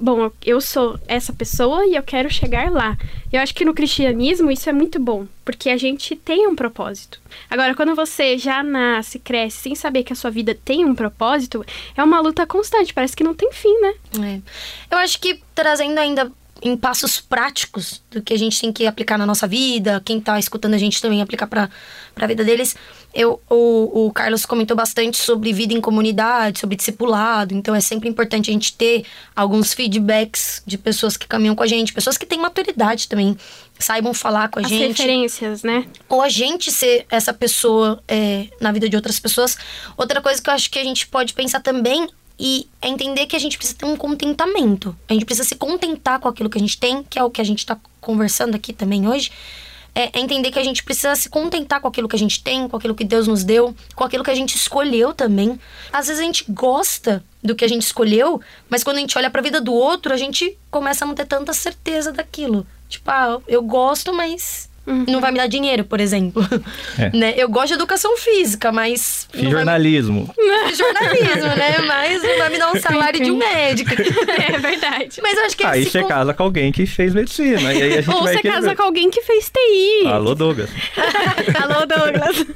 bom, 0.00 0.30
eu 0.44 0.60
sou 0.60 0.98
essa 1.06 1.32
pessoa 1.32 1.86
e 1.86 1.94
eu 1.94 2.02
quero 2.02 2.30
chegar 2.30 2.70
lá. 2.70 2.96
Eu 3.32 3.40
acho 3.40 3.54
que 3.54 3.64
no 3.64 3.74
cristianismo 3.74 4.50
isso 4.50 4.68
é 4.68 4.72
muito 4.72 4.98
bom, 4.98 5.26
porque 5.44 5.70
a 5.70 5.76
gente 5.76 6.16
tem 6.16 6.46
um 6.46 6.56
propósito. 6.56 7.20
Agora, 7.48 7.74
quando 7.74 7.94
você 7.94 8.38
já 8.38 8.62
nasce, 8.62 9.18
cresce 9.18 9.58
sem 9.58 9.74
saber 9.74 10.02
que 10.02 10.12
a 10.12 10.16
sua 10.16 10.30
vida 10.30 10.56
tem 10.64 10.84
um 10.84 10.94
propósito, 10.94 11.64
é 11.96 12.02
uma 12.02 12.20
luta 12.20 12.46
constante, 12.46 12.94
parece 12.94 13.14
que 13.14 13.22
não 13.22 13.34
tem 13.34 13.52
fim, 13.52 13.78
né? 13.80 13.94
É. 14.20 14.40
Eu 14.94 14.98
acho 14.98 15.20
que 15.20 15.40
trazendo 15.54 15.98
ainda 15.98 16.32
em 16.62 16.76
passos 16.76 17.20
práticos 17.20 18.02
do 18.10 18.20
que 18.20 18.34
a 18.34 18.38
gente 18.38 18.60
tem 18.60 18.72
que 18.72 18.86
aplicar 18.86 19.16
na 19.18 19.26
nossa 19.26 19.46
vida, 19.46 20.00
quem 20.04 20.18
está 20.18 20.38
escutando 20.38 20.74
a 20.74 20.78
gente 20.78 21.00
também 21.00 21.22
aplicar 21.22 21.46
para 21.46 21.68
a 22.16 22.26
vida 22.26 22.44
deles. 22.44 22.76
Eu, 23.12 23.40
o, 23.50 24.06
o 24.06 24.12
Carlos 24.12 24.46
comentou 24.46 24.76
bastante 24.76 25.16
sobre 25.16 25.52
vida 25.52 25.74
em 25.74 25.80
comunidade, 25.80 26.60
sobre 26.60 26.76
discipulado, 26.76 27.54
então 27.54 27.74
é 27.74 27.80
sempre 27.80 28.08
importante 28.08 28.50
a 28.50 28.52
gente 28.52 28.72
ter 28.74 29.04
alguns 29.34 29.72
feedbacks 29.74 30.62
de 30.64 30.78
pessoas 30.78 31.16
que 31.16 31.26
caminham 31.26 31.56
com 31.56 31.62
a 31.62 31.66
gente, 31.66 31.92
pessoas 31.92 32.16
que 32.16 32.24
têm 32.24 32.38
maturidade 32.38 33.08
também, 33.08 33.36
saibam 33.78 34.14
falar 34.14 34.48
com 34.48 34.60
a 34.60 34.62
As 34.62 34.68
gente. 34.68 34.98
referências, 34.98 35.62
né? 35.62 35.86
Ou 36.08 36.22
a 36.22 36.28
gente 36.28 36.70
ser 36.70 37.06
essa 37.10 37.32
pessoa 37.32 38.00
é, 38.06 38.46
na 38.60 38.70
vida 38.70 38.88
de 38.88 38.94
outras 38.94 39.18
pessoas. 39.18 39.56
Outra 39.96 40.20
coisa 40.20 40.40
que 40.40 40.48
eu 40.48 40.54
acho 40.54 40.70
que 40.70 40.78
a 40.78 40.84
gente 40.84 41.06
pode 41.06 41.32
pensar 41.32 41.60
também 41.60 42.08
e 42.40 42.66
é 42.80 42.88
entender 42.88 43.26
que 43.26 43.36
a 43.36 43.38
gente 43.38 43.58
precisa 43.58 43.78
ter 43.78 43.84
um 43.84 43.94
contentamento. 43.94 44.96
A 45.06 45.12
gente 45.12 45.26
precisa 45.26 45.46
se 45.46 45.54
contentar 45.54 46.18
com 46.18 46.26
aquilo 46.26 46.48
que 46.48 46.56
a 46.56 46.60
gente 46.60 46.80
tem, 46.80 47.02
que 47.02 47.18
é 47.18 47.22
o 47.22 47.30
que 47.30 47.38
a 47.38 47.44
gente 47.44 47.58
está 47.58 47.78
conversando 48.00 48.54
aqui 48.54 48.72
também 48.72 49.06
hoje. 49.06 49.30
É, 49.94 50.18
é, 50.18 50.20
entender 50.20 50.50
que 50.50 50.58
a 50.58 50.62
gente 50.64 50.82
precisa 50.82 51.14
se 51.16 51.28
contentar 51.28 51.82
com 51.82 51.88
aquilo 51.88 52.08
que 52.08 52.16
a 52.16 52.18
gente 52.18 52.42
tem, 52.42 52.66
com 52.66 52.76
aquilo 52.78 52.94
que 52.94 53.04
Deus 53.04 53.26
nos 53.26 53.44
deu, 53.44 53.76
com 53.94 54.04
aquilo 54.04 54.24
que 54.24 54.30
a 54.30 54.34
gente 54.34 54.56
escolheu 54.56 55.12
também. 55.12 55.60
Às 55.92 56.06
vezes 56.06 56.22
a 56.22 56.24
gente 56.24 56.46
gosta 56.48 57.22
do 57.42 57.54
que 57.54 57.64
a 57.64 57.68
gente 57.68 57.82
escolheu, 57.82 58.40
mas 58.70 58.82
quando 58.82 58.96
a 58.96 59.00
gente 59.00 59.18
olha 59.18 59.28
para 59.28 59.42
a 59.42 59.44
vida 59.44 59.60
do 59.60 59.74
outro, 59.74 60.14
a 60.14 60.16
gente 60.16 60.56
começa 60.70 61.04
a 61.04 61.08
não 61.08 61.14
ter 61.14 61.26
tanta 61.26 61.52
certeza 61.52 62.10
daquilo. 62.10 62.66
Tipo, 62.88 63.10
ah, 63.10 63.40
eu 63.46 63.62
gosto, 63.62 64.14
mas 64.14 64.69
Uhum. 64.86 65.04
Não 65.08 65.20
vai 65.20 65.30
me 65.30 65.38
dar 65.38 65.46
dinheiro, 65.46 65.84
por 65.84 66.00
exemplo. 66.00 66.42
É. 66.98 67.10
Né? 67.20 67.34
Eu 67.36 67.48
gosto 67.48 67.68
de 67.68 67.74
educação 67.74 68.16
física, 68.16 68.70
mas. 68.72 69.28
Fiz 69.32 69.50
jornalismo. 69.50 70.32
Me... 70.38 70.72
jornalismo, 70.74 71.48
né? 71.56 71.78
Mas 71.86 72.22
não 72.22 72.38
vai 72.38 72.48
me 72.48 72.58
dar 72.58 72.72
um 72.72 72.80
salário 72.80 73.22
de 73.22 73.30
um 73.30 73.36
médico. 73.36 73.90
É 74.40 74.58
verdade. 74.58 75.20
Mas 75.22 75.36
eu 75.36 75.44
acho 75.44 75.56
que 75.56 75.64
Aí 75.64 75.84
você 75.84 76.02
casa 76.04 76.32
com 76.32 76.42
alguém 76.44 76.72
que 76.72 76.86
fez 76.86 77.14
medicina. 77.14 77.72
E 77.74 77.82
aí 77.82 77.92
a 77.98 78.00
gente 78.00 78.14
Ou 78.14 78.22
vai 78.22 78.34
você 78.36 78.42
casa 78.42 78.74
com 78.74 78.82
alguém 78.82 79.10
que 79.10 79.20
fez 79.22 79.50
TI. 79.50 80.06
Alô, 80.06 80.34
Douglas. 80.34 80.70
Alô, 81.62 81.86
Douglas. 81.86 82.46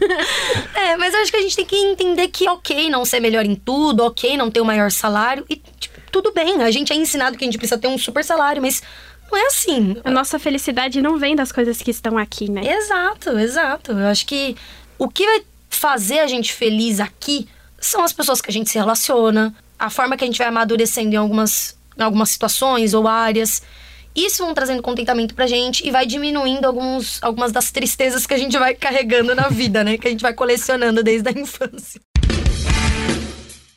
é, 0.74 0.96
mas 0.96 1.14
eu 1.14 1.20
acho 1.20 1.30
que 1.30 1.36
a 1.36 1.42
gente 1.42 1.56
tem 1.56 1.64
que 1.64 1.76
entender 1.76 2.28
que, 2.28 2.48
ok, 2.48 2.88
não 2.88 3.04
ser 3.04 3.20
melhor 3.20 3.44
em 3.44 3.54
tudo, 3.54 4.04
ok, 4.04 4.36
não 4.36 4.50
ter 4.50 4.60
o 4.60 4.64
maior 4.64 4.90
salário. 4.90 5.44
E, 5.48 5.60
tipo, 5.78 6.00
tudo 6.10 6.32
bem. 6.32 6.62
A 6.62 6.70
gente 6.70 6.92
é 6.92 6.96
ensinado 6.96 7.36
que 7.36 7.44
a 7.44 7.46
gente 7.46 7.58
precisa 7.58 7.78
ter 7.78 7.88
um 7.88 7.98
super 7.98 8.24
salário, 8.24 8.62
mas 8.62 8.82
não 9.34 9.36
é 9.36 9.46
assim. 9.46 9.96
A 10.04 10.10
nossa 10.10 10.38
felicidade 10.38 11.02
não 11.02 11.18
vem 11.18 11.34
das 11.34 11.50
coisas 11.50 11.78
que 11.82 11.90
estão 11.90 12.16
aqui, 12.16 12.48
né? 12.48 12.62
Exato, 12.64 13.30
exato. 13.36 13.90
Eu 13.92 14.06
acho 14.06 14.24
que 14.26 14.56
o 14.96 15.08
que 15.08 15.26
vai 15.26 15.42
fazer 15.68 16.20
a 16.20 16.26
gente 16.28 16.52
feliz 16.52 17.00
aqui 17.00 17.48
são 17.80 18.04
as 18.04 18.12
pessoas 18.12 18.40
que 18.40 18.48
a 18.48 18.52
gente 18.52 18.70
se 18.70 18.78
relaciona, 18.78 19.52
a 19.76 19.90
forma 19.90 20.16
que 20.16 20.22
a 20.22 20.26
gente 20.26 20.38
vai 20.38 20.46
amadurecendo 20.46 21.14
em 21.14 21.16
algumas, 21.16 21.76
em 21.98 22.02
algumas 22.02 22.30
situações 22.30 22.94
ou 22.94 23.08
áreas. 23.08 23.60
Isso 24.14 24.44
vão 24.44 24.54
trazendo 24.54 24.80
contentamento 24.80 25.34
pra 25.34 25.48
gente 25.48 25.84
e 25.84 25.90
vai 25.90 26.06
diminuindo 26.06 26.64
alguns, 26.64 27.20
algumas 27.20 27.50
das 27.50 27.72
tristezas 27.72 28.24
que 28.26 28.34
a 28.34 28.38
gente 28.38 28.56
vai 28.56 28.72
carregando 28.72 29.34
na 29.34 29.48
vida, 29.48 29.82
né? 29.82 29.98
Que 29.98 30.06
a 30.06 30.10
gente 30.10 30.22
vai 30.22 30.32
colecionando 30.32 31.02
desde 31.02 31.28
a 31.28 31.32
infância. 31.32 32.00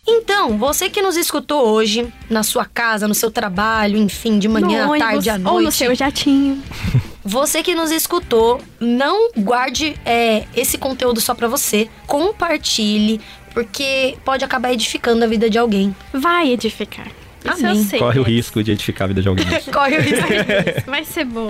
Então, 0.08 0.58
você 0.58 0.89
que 0.89 1.02
nos 1.02 1.17
escutou 1.17 1.67
hoje, 1.67 2.12
na 2.30 2.41
sua 2.41 2.63
casa, 2.63 3.08
no 3.08 3.13
seu 3.13 3.30
trabalho, 3.30 3.98
enfim, 3.98 4.39
de 4.39 4.48
manhã, 4.48 4.86
à 4.86 4.98
tarde, 4.98 5.30
à 5.30 5.38
noite. 5.38 5.54
Ou 5.54 5.62
no 5.62 5.72
seu 5.72 5.93
jatinho. 5.93 6.63
Você 7.28 7.62
que 7.62 7.76
nos 7.76 7.91
escutou, 7.91 8.62
não 8.80 9.32
guarde 9.36 10.00
é, 10.06 10.46
esse 10.56 10.78
conteúdo 10.78 11.20
só 11.20 11.36
para 11.36 11.50
você. 11.50 11.89
Compartilhe, 12.06 13.20
porque 13.54 14.17
pode 14.24 14.46
acabar 14.46 14.72
edificando 14.72 15.26
a 15.26 15.28
vida 15.28 15.50
de 15.50 15.58
alguém. 15.58 15.93
Vai 16.13 16.52
edificar. 16.54 17.12
Isso 17.45 17.65
Amém. 17.65 17.78
eu 17.78 17.84
sei. 17.86 18.00
Corre 18.00 18.19
o 18.19 18.23
risco 18.23 18.63
de 18.63 18.71
edificar 18.71 19.06
a 19.06 19.08
vida 19.08 19.21
de 19.21 19.28
alguém. 19.28 19.45
Corre 19.71 19.97
o 19.97 20.02
risco. 20.02 20.28
Vai 20.86 21.04
ser 21.04 21.26
bom. 21.26 21.50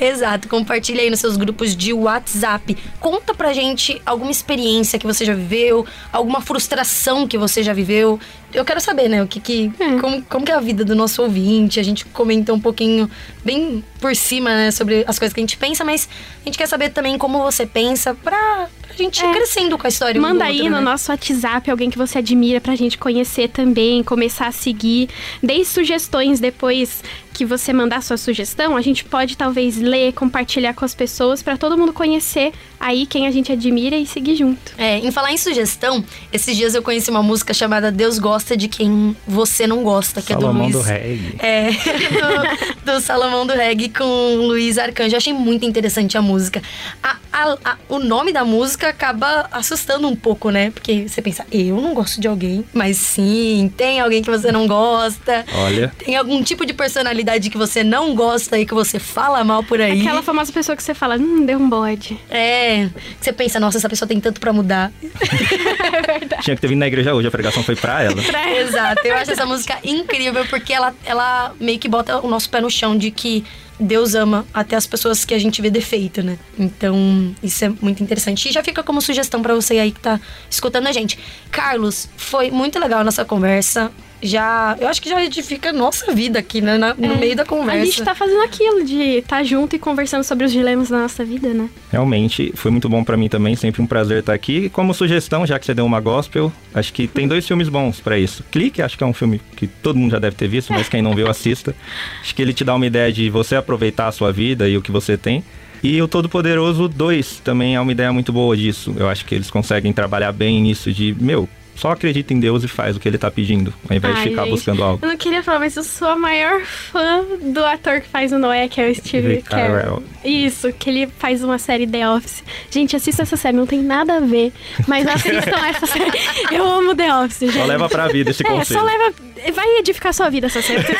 Exato. 0.00 0.48
Compartilha 0.48 1.02
aí 1.02 1.10
nos 1.10 1.20
seus 1.20 1.36
grupos 1.36 1.76
de 1.76 1.92
WhatsApp. 1.92 2.76
Conta 2.98 3.34
pra 3.34 3.52
gente 3.52 4.00
alguma 4.04 4.30
experiência 4.30 4.98
que 4.98 5.06
você 5.06 5.24
já 5.24 5.34
viveu, 5.34 5.86
alguma 6.12 6.40
frustração 6.40 7.26
que 7.26 7.38
você 7.38 7.62
já 7.62 7.72
viveu. 7.72 8.18
Eu 8.56 8.64
quero 8.64 8.80
saber, 8.80 9.08
né, 9.08 9.22
o 9.22 9.26
que, 9.26 9.38
que 9.38 9.70
é. 9.78 10.00
como, 10.00 10.22
como 10.22 10.46
que 10.46 10.50
é 10.50 10.54
a 10.54 10.60
vida 10.60 10.82
do 10.82 10.94
nosso 10.94 11.22
ouvinte. 11.22 11.78
A 11.78 11.82
gente 11.82 12.06
comenta 12.06 12.54
um 12.54 12.58
pouquinho, 12.58 13.10
bem 13.44 13.84
por 14.00 14.16
cima, 14.16 14.48
né, 14.48 14.70
sobre 14.70 15.04
as 15.06 15.18
coisas 15.18 15.34
que 15.34 15.40
a 15.40 15.42
gente 15.42 15.58
pensa, 15.58 15.84
mas 15.84 16.08
a 16.40 16.44
gente 16.44 16.56
quer 16.56 16.66
saber 16.66 16.88
também 16.88 17.18
como 17.18 17.42
você 17.42 17.66
pensa 17.66 18.14
pra, 18.14 18.68
pra 18.80 18.96
gente 18.96 19.22
é. 19.22 19.30
ir 19.30 19.34
crescendo 19.34 19.76
com 19.76 19.86
a 19.86 19.88
história. 19.88 20.18
Manda 20.18 20.44
aí 20.44 20.56
outro, 20.56 20.70
no 20.70 20.76
né? 20.78 20.82
nosso 20.82 21.12
WhatsApp 21.12 21.70
alguém 21.70 21.90
que 21.90 21.98
você 21.98 22.18
admira 22.18 22.58
pra 22.58 22.74
gente 22.74 22.96
conhecer 22.96 23.48
também, 23.48 24.02
começar 24.02 24.46
a 24.46 24.52
seguir. 24.52 25.10
Dê 25.42 25.62
sugestões 25.62 26.40
depois 26.40 27.02
que 27.36 27.44
você 27.44 27.70
mandar 27.70 28.02
sua 28.02 28.16
sugestão, 28.16 28.76
a 28.76 28.80
gente 28.80 29.04
pode 29.04 29.36
talvez 29.36 29.76
ler, 29.76 30.14
compartilhar 30.14 30.72
com 30.72 30.86
as 30.86 30.94
pessoas 30.94 31.42
para 31.42 31.56
todo 31.58 31.76
mundo 31.76 31.92
conhecer 31.92 32.50
aí 32.80 33.04
quem 33.04 33.26
a 33.26 33.30
gente 33.30 33.52
admira 33.52 33.94
e 33.94 34.06
seguir 34.06 34.36
junto. 34.36 34.72
É, 34.78 34.98
em 34.98 35.10
falar 35.10 35.32
em 35.32 35.36
sugestão, 35.36 36.02
esses 36.32 36.56
dias 36.56 36.74
eu 36.74 36.82
conheci 36.82 37.10
uma 37.10 37.22
música 37.22 37.52
chamada 37.52 37.92
Deus 37.92 38.18
Gosta 38.18 38.56
de 38.56 38.68
Quem 38.68 39.14
Você 39.28 39.66
Não 39.66 39.82
Gosta, 39.82 40.22
que 40.22 40.32
Salomão 40.32 40.66
é 40.66 40.70
do 40.70 40.78
Luiz. 40.78 40.86
do 40.86 40.92
Reggae. 40.92 41.34
É, 41.38 41.70
do, 42.86 42.92
do 42.92 43.00
Salomão 43.00 43.46
do 43.46 43.52
Reggae 43.52 43.90
com 43.90 44.36
Luiz 44.36 44.78
Arcanjo. 44.78 45.14
Eu 45.14 45.18
achei 45.18 45.32
muito 45.34 45.66
interessante 45.66 46.16
a 46.16 46.22
música. 46.22 46.62
A, 47.02 47.16
a, 47.36 47.58
a, 47.72 47.76
o 47.90 47.98
nome 47.98 48.32
da 48.32 48.44
música 48.44 48.88
acaba 48.88 49.46
assustando 49.52 50.08
um 50.08 50.16
pouco, 50.16 50.50
né? 50.50 50.70
Porque 50.70 51.06
você 51.06 51.20
pensa, 51.20 51.44
eu 51.52 51.78
não 51.82 51.92
gosto 51.92 52.18
de 52.18 52.26
alguém, 52.26 52.64
mas 52.72 52.96
sim, 52.96 53.70
tem 53.76 54.00
alguém 54.00 54.22
que 54.22 54.30
você 54.30 54.50
não 54.50 54.66
gosta. 54.66 55.44
Olha. 55.52 55.92
Tem 55.98 56.16
algum 56.16 56.42
tipo 56.42 56.64
de 56.64 56.72
personalidade 56.72 57.50
que 57.50 57.58
você 57.58 57.84
não 57.84 58.14
gosta 58.14 58.58
e 58.58 58.64
que 58.64 58.72
você 58.72 58.98
fala 58.98 59.44
mal 59.44 59.62
por 59.62 59.80
aí. 59.80 60.00
Aquela 60.00 60.22
famosa 60.22 60.50
pessoa 60.50 60.74
que 60.74 60.82
você 60.82 60.94
fala, 60.94 61.16
hum, 61.16 61.44
deu 61.44 61.58
um 61.58 61.68
bode. 61.68 62.18
É. 62.30 62.88
Que 63.18 63.24
você 63.24 63.32
pensa, 63.34 63.60
nossa, 63.60 63.76
essa 63.76 63.88
pessoa 63.88 64.08
tem 64.08 64.18
tanto 64.18 64.40
para 64.40 64.52
mudar. 64.52 64.90
é 65.02 66.02
verdade. 66.18 66.42
Tinha 66.42 66.56
que 66.56 66.62
ter 66.62 66.68
vindo 66.68 66.78
na 66.78 66.86
igreja 66.86 67.12
hoje, 67.12 67.28
a 67.28 67.30
pregação 67.30 67.62
foi 67.62 67.76
pra 67.76 68.02
ela. 68.02 68.22
pra 68.22 68.48
ela. 68.48 68.60
Exato. 68.60 69.06
Eu 69.06 69.14
acho 69.14 69.32
essa 69.32 69.44
música 69.44 69.78
incrível 69.84 70.46
porque 70.46 70.72
ela, 70.72 70.94
ela 71.04 71.54
meio 71.60 71.78
que 71.78 71.88
bota 71.88 72.18
o 72.20 72.28
nosso 72.28 72.48
pé 72.48 72.62
no 72.62 72.70
chão 72.70 72.96
de 72.96 73.10
que 73.10 73.44
Deus 73.78 74.14
ama 74.14 74.46
até 74.52 74.76
as 74.76 74.86
pessoas 74.86 75.24
que 75.24 75.34
a 75.34 75.38
gente 75.38 75.60
vê 75.60 75.70
defeito, 75.70 76.22
né? 76.22 76.38
Então, 76.58 77.34
isso 77.42 77.64
é 77.64 77.68
muito 77.80 78.02
interessante. 78.02 78.48
E 78.48 78.52
já 78.52 78.62
fica 78.62 78.82
como 78.82 79.00
sugestão 79.00 79.42
para 79.42 79.54
você 79.54 79.78
aí 79.78 79.92
que 79.92 80.00
tá 80.00 80.20
escutando 80.48 80.86
a 80.86 80.92
gente. 80.92 81.18
Carlos, 81.50 82.08
foi 82.16 82.50
muito 82.50 82.78
legal 82.78 83.00
a 83.00 83.04
nossa 83.04 83.24
conversa 83.24 83.92
já. 84.22 84.76
Eu 84.80 84.88
acho 84.88 85.00
que 85.00 85.08
já 85.08 85.22
edifica 85.24 85.70
a 85.70 85.72
nossa 85.72 86.12
vida 86.14 86.38
aqui, 86.38 86.60
né? 86.60 86.78
Na, 86.78 86.94
no 86.94 87.12
É, 87.12 87.16
meio 87.16 87.36
da 87.36 87.44
conversa. 87.44 87.82
A 87.82 87.84
gente 87.84 88.02
tá 88.02 88.14
fazendo 88.14 88.42
aquilo 88.42 88.84
de 88.84 89.18
estar 89.18 89.42
junto 89.44 89.76
e 89.76 89.78
conversando 89.78 90.24
sobre 90.24 90.46
os 90.46 90.52
dilemas 90.52 90.88
da 90.88 90.98
nossa 90.98 91.24
vida, 91.24 91.48
né? 91.48 91.68
Realmente, 91.90 92.52
foi 92.54 92.70
muito 92.70 92.88
bom 92.88 93.04
pra 93.04 93.16
mim 93.16 93.28
também, 93.28 93.54
sempre 93.56 93.82
um 93.82 93.86
prazer 93.86 94.20
estar 94.20 94.34
aqui. 94.34 94.64
E 94.64 94.70
como 94.70 94.94
sugestão, 94.94 95.46
já 95.46 95.58
que 95.58 95.66
você 95.66 95.74
deu 95.74 95.84
uma 95.84 96.00
gospel, 96.00 96.52
acho 96.74 96.92
que 96.92 97.06
tem 97.06 97.26
dois 97.28 97.46
filmes 97.46 97.68
bons 97.68 98.00
pra 98.00 98.18
isso. 98.18 98.44
Clique, 98.50 98.82
acho 98.82 98.96
que 98.96 99.04
é 99.04 99.06
um 99.06 99.14
filme 99.14 99.40
que 99.56 99.66
todo 99.66 99.98
mundo 99.98 100.12
já 100.12 100.18
deve 100.18 100.36
ter 100.36 100.48
visto, 100.48 100.72
mas 100.72 100.88
quem 100.88 101.02
não 101.02 101.14
viu, 101.14 101.28
assista. 101.28 101.74
Acho 102.20 102.34
que 102.34 102.42
ele 102.42 102.52
te 102.52 102.64
dá 102.64 102.74
uma 102.74 102.86
ideia 102.86 103.12
de 103.12 103.30
você 103.30 103.54
aproveitar 103.56 104.08
a 104.08 104.12
sua 104.12 104.32
vida 104.32 104.68
e 104.68 104.76
o 104.76 104.82
que 104.82 104.90
você 104.90 105.16
tem. 105.16 105.44
E 105.82 106.00
o 106.00 106.08
Todo-Poderoso 106.08 106.88
2 106.88 107.40
também 107.44 107.76
é 107.76 107.80
uma 107.80 107.92
ideia 107.92 108.12
muito 108.12 108.32
boa 108.32 108.56
disso. 108.56 108.94
Eu 108.96 109.08
acho 109.08 109.24
que 109.24 109.34
eles 109.34 109.50
conseguem 109.50 109.92
trabalhar 109.92 110.32
bem 110.32 110.60
nisso 110.60 110.92
de, 110.92 111.14
meu, 111.20 111.48
só 111.76 111.92
acredita 111.92 112.32
em 112.34 112.40
Deus 112.40 112.64
e 112.64 112.68
faz 112.68 112.96
o 112.96 113.00
que 113.00 113.06
ele 113.08 113.18
tá 113.18 113.30
pedindo, 113.30 113.72
ao 113.88 113.96
invés 113.96 114.16
Ai, 114.16 114.22
de 114.24 114.30
ficar 114.30 114.42
gente, 114.42 114.50
buscando 114.52 114.82
algo. 114.82 114.98
Eu 115.04 115.08
não 115.10 115.16
queria 115.16 115.42
falar, 115.42 115.58
mas 115.60 115.76
eu 115.76 115.84
sou 115.84 116.08
a 116.08 116.16
maior 116.16 116.60
fã 116.62 117.24
do 117.52 117.64
ator 117.64 118.00
que 118.00 118.08
faz 118.08 118.32
o 118.32 118.38
Noé, 118.38 118.66
que 118.68 118.80
é 118.80 118.90
o 118.90 118.94
Steve 118.94 119.42
Carell. 119.42 120.02
Isso, 120.24 120.72
que 120.72 120.90
ele 120.90 121.06
faz 121.18 121.44
uma 121.44 121.58
série 121.58 121.86
The 121.86 122.08
Office. 122.08 122.42
Gente, 122.70 122.96
assista 122.96 123.22
essa 123.22 123.36
série, 123.36 123.56
não 123.56 123.66
tem 123.66 123.82
nada 123.82 124.16
a 124.16 124.20
ver, 124.20 124.52
mas 124.88 125.06
assistam 125.08 125.66
essa 125.66 125.86
série. 125.86 126.18
Eu 126.50 126.64
amo 126.66 126.94
The 126.94 127.14
Office, 127.14 127.38
gente. 127.40 127.52
Só 127.58 127.64
leva 127.64 127.88
pra 127.88 128.08
vida 128.08 128.30
esse 128.30 128.42
É, 128.44 128.48
conselho. 128.48 128.80
só 128.80 128.84
leva. 128.84 129.14
Vai 129.52 129.78
edificar 129.78 130.12
sua 130.12 130.28
vida 130.28 130.46
essa 130.46 130.62
série. 130.62 130.84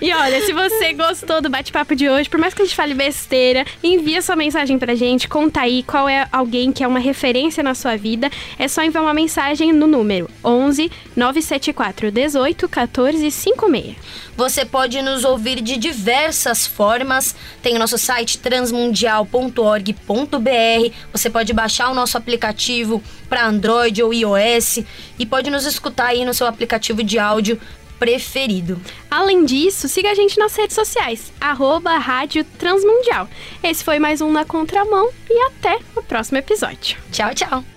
e 0.00 0.12
olha, 0.12 0.44
se 0.44 0.52
você 0.52 0.92
gostou 0.92 1.40
do 1.40 1.48
bate-papo 1.48 1.94
de 1.94 2.08
hoje, 2.08 2.28
por 2.28 2.38
mais 2.38 2.54
que 2.54 2.62
a 2.62 2.64
gente 2.64 2.74
fale 2.74 2.94
besteira, 2.94 3.64
envia 3.82 4.22
sua 4.22 4.36
mensagem 4.36 4.78
pra 4.78 4.94
gente, 4.94 5.28
conta 5.28 5.60
aí 5.60 5.82
qual 5.82 6.08
é 6.08 6.26
alguém 6.32 6.72
que 6.72 6.82
é 6.82 6.88
uma 6.88 6.98
referência 6.98 7.62
na 7.62 7.74
sua 7.74 7.96
vida. 7.96 8.30
É 8.58 8.68
só 8.68 8.82
enviar 8.82 9.02
uma 9.02 9.14
mensagem 9.14 9.72
no 9.72 9.86
número 9.86 10.28
11 10.44 10.90
974 11.16 12.10
18 12.10 12.68
14 12.68 13.30
56. 13.30 13.96
Você 14.36 14.64
pode 14.64 15.00
nos 15.00 15.24
ouvir 15.24 15.60
de 15.60 15.76
diversas 15.76 16.66
formas. 16.66 17.36
Tem 17.62 17.76
o 17.76 17.78
nosso 17.78 17.96
site 17.96 18.38
transmundial.org.br. 18.38 20.94
Você 21.12 21.30
pode 21.30 21.52
baixar 21.52 21.90
o 21.90 21.94
nosso 21.94 22.18
aplicativo 22.18 23.00
para 23.28 23.46
Android 23.46 24.02
ou 24.02 24.12
iOS 24.12 24.80
e 25.18 25.24
pode 25.24 25.50
nos 25.50 25.64
escutar 25.64 26.08
aí 26.08 26.24
no 26.24 26.34
seu 26.34 26.46
aplicativo 26.64 27.02
de 27.02 27.18
áudio 27.18 27.60
preferido. 27.98 28.80
Além 29.10 29.44
disso, 29.44 29.88
siga 29.88 30.10
a 30.10 30.14
gente 30.14 30.38
nas 30.38 30.56
redes 30.56 30.74
sociais, 30.74 31.32
arroba 31.40 31.96
Rádio 31.96 32.44
Transmundial. 32.58 33.28
Esse 33.62 33.84
foi 33.84 33.98
mais 33.98 34.20
um 34.20 34.32
Na 34.32 34.44
Contramão 34.44 35.10
e 35.30 35.46
até 35.46 35.78
o 35.94 36.02
próximo 36.02 36.38
episódio. 36.38 36.98
Tchau, 37.12 37.34
tchau. 37.34 37.73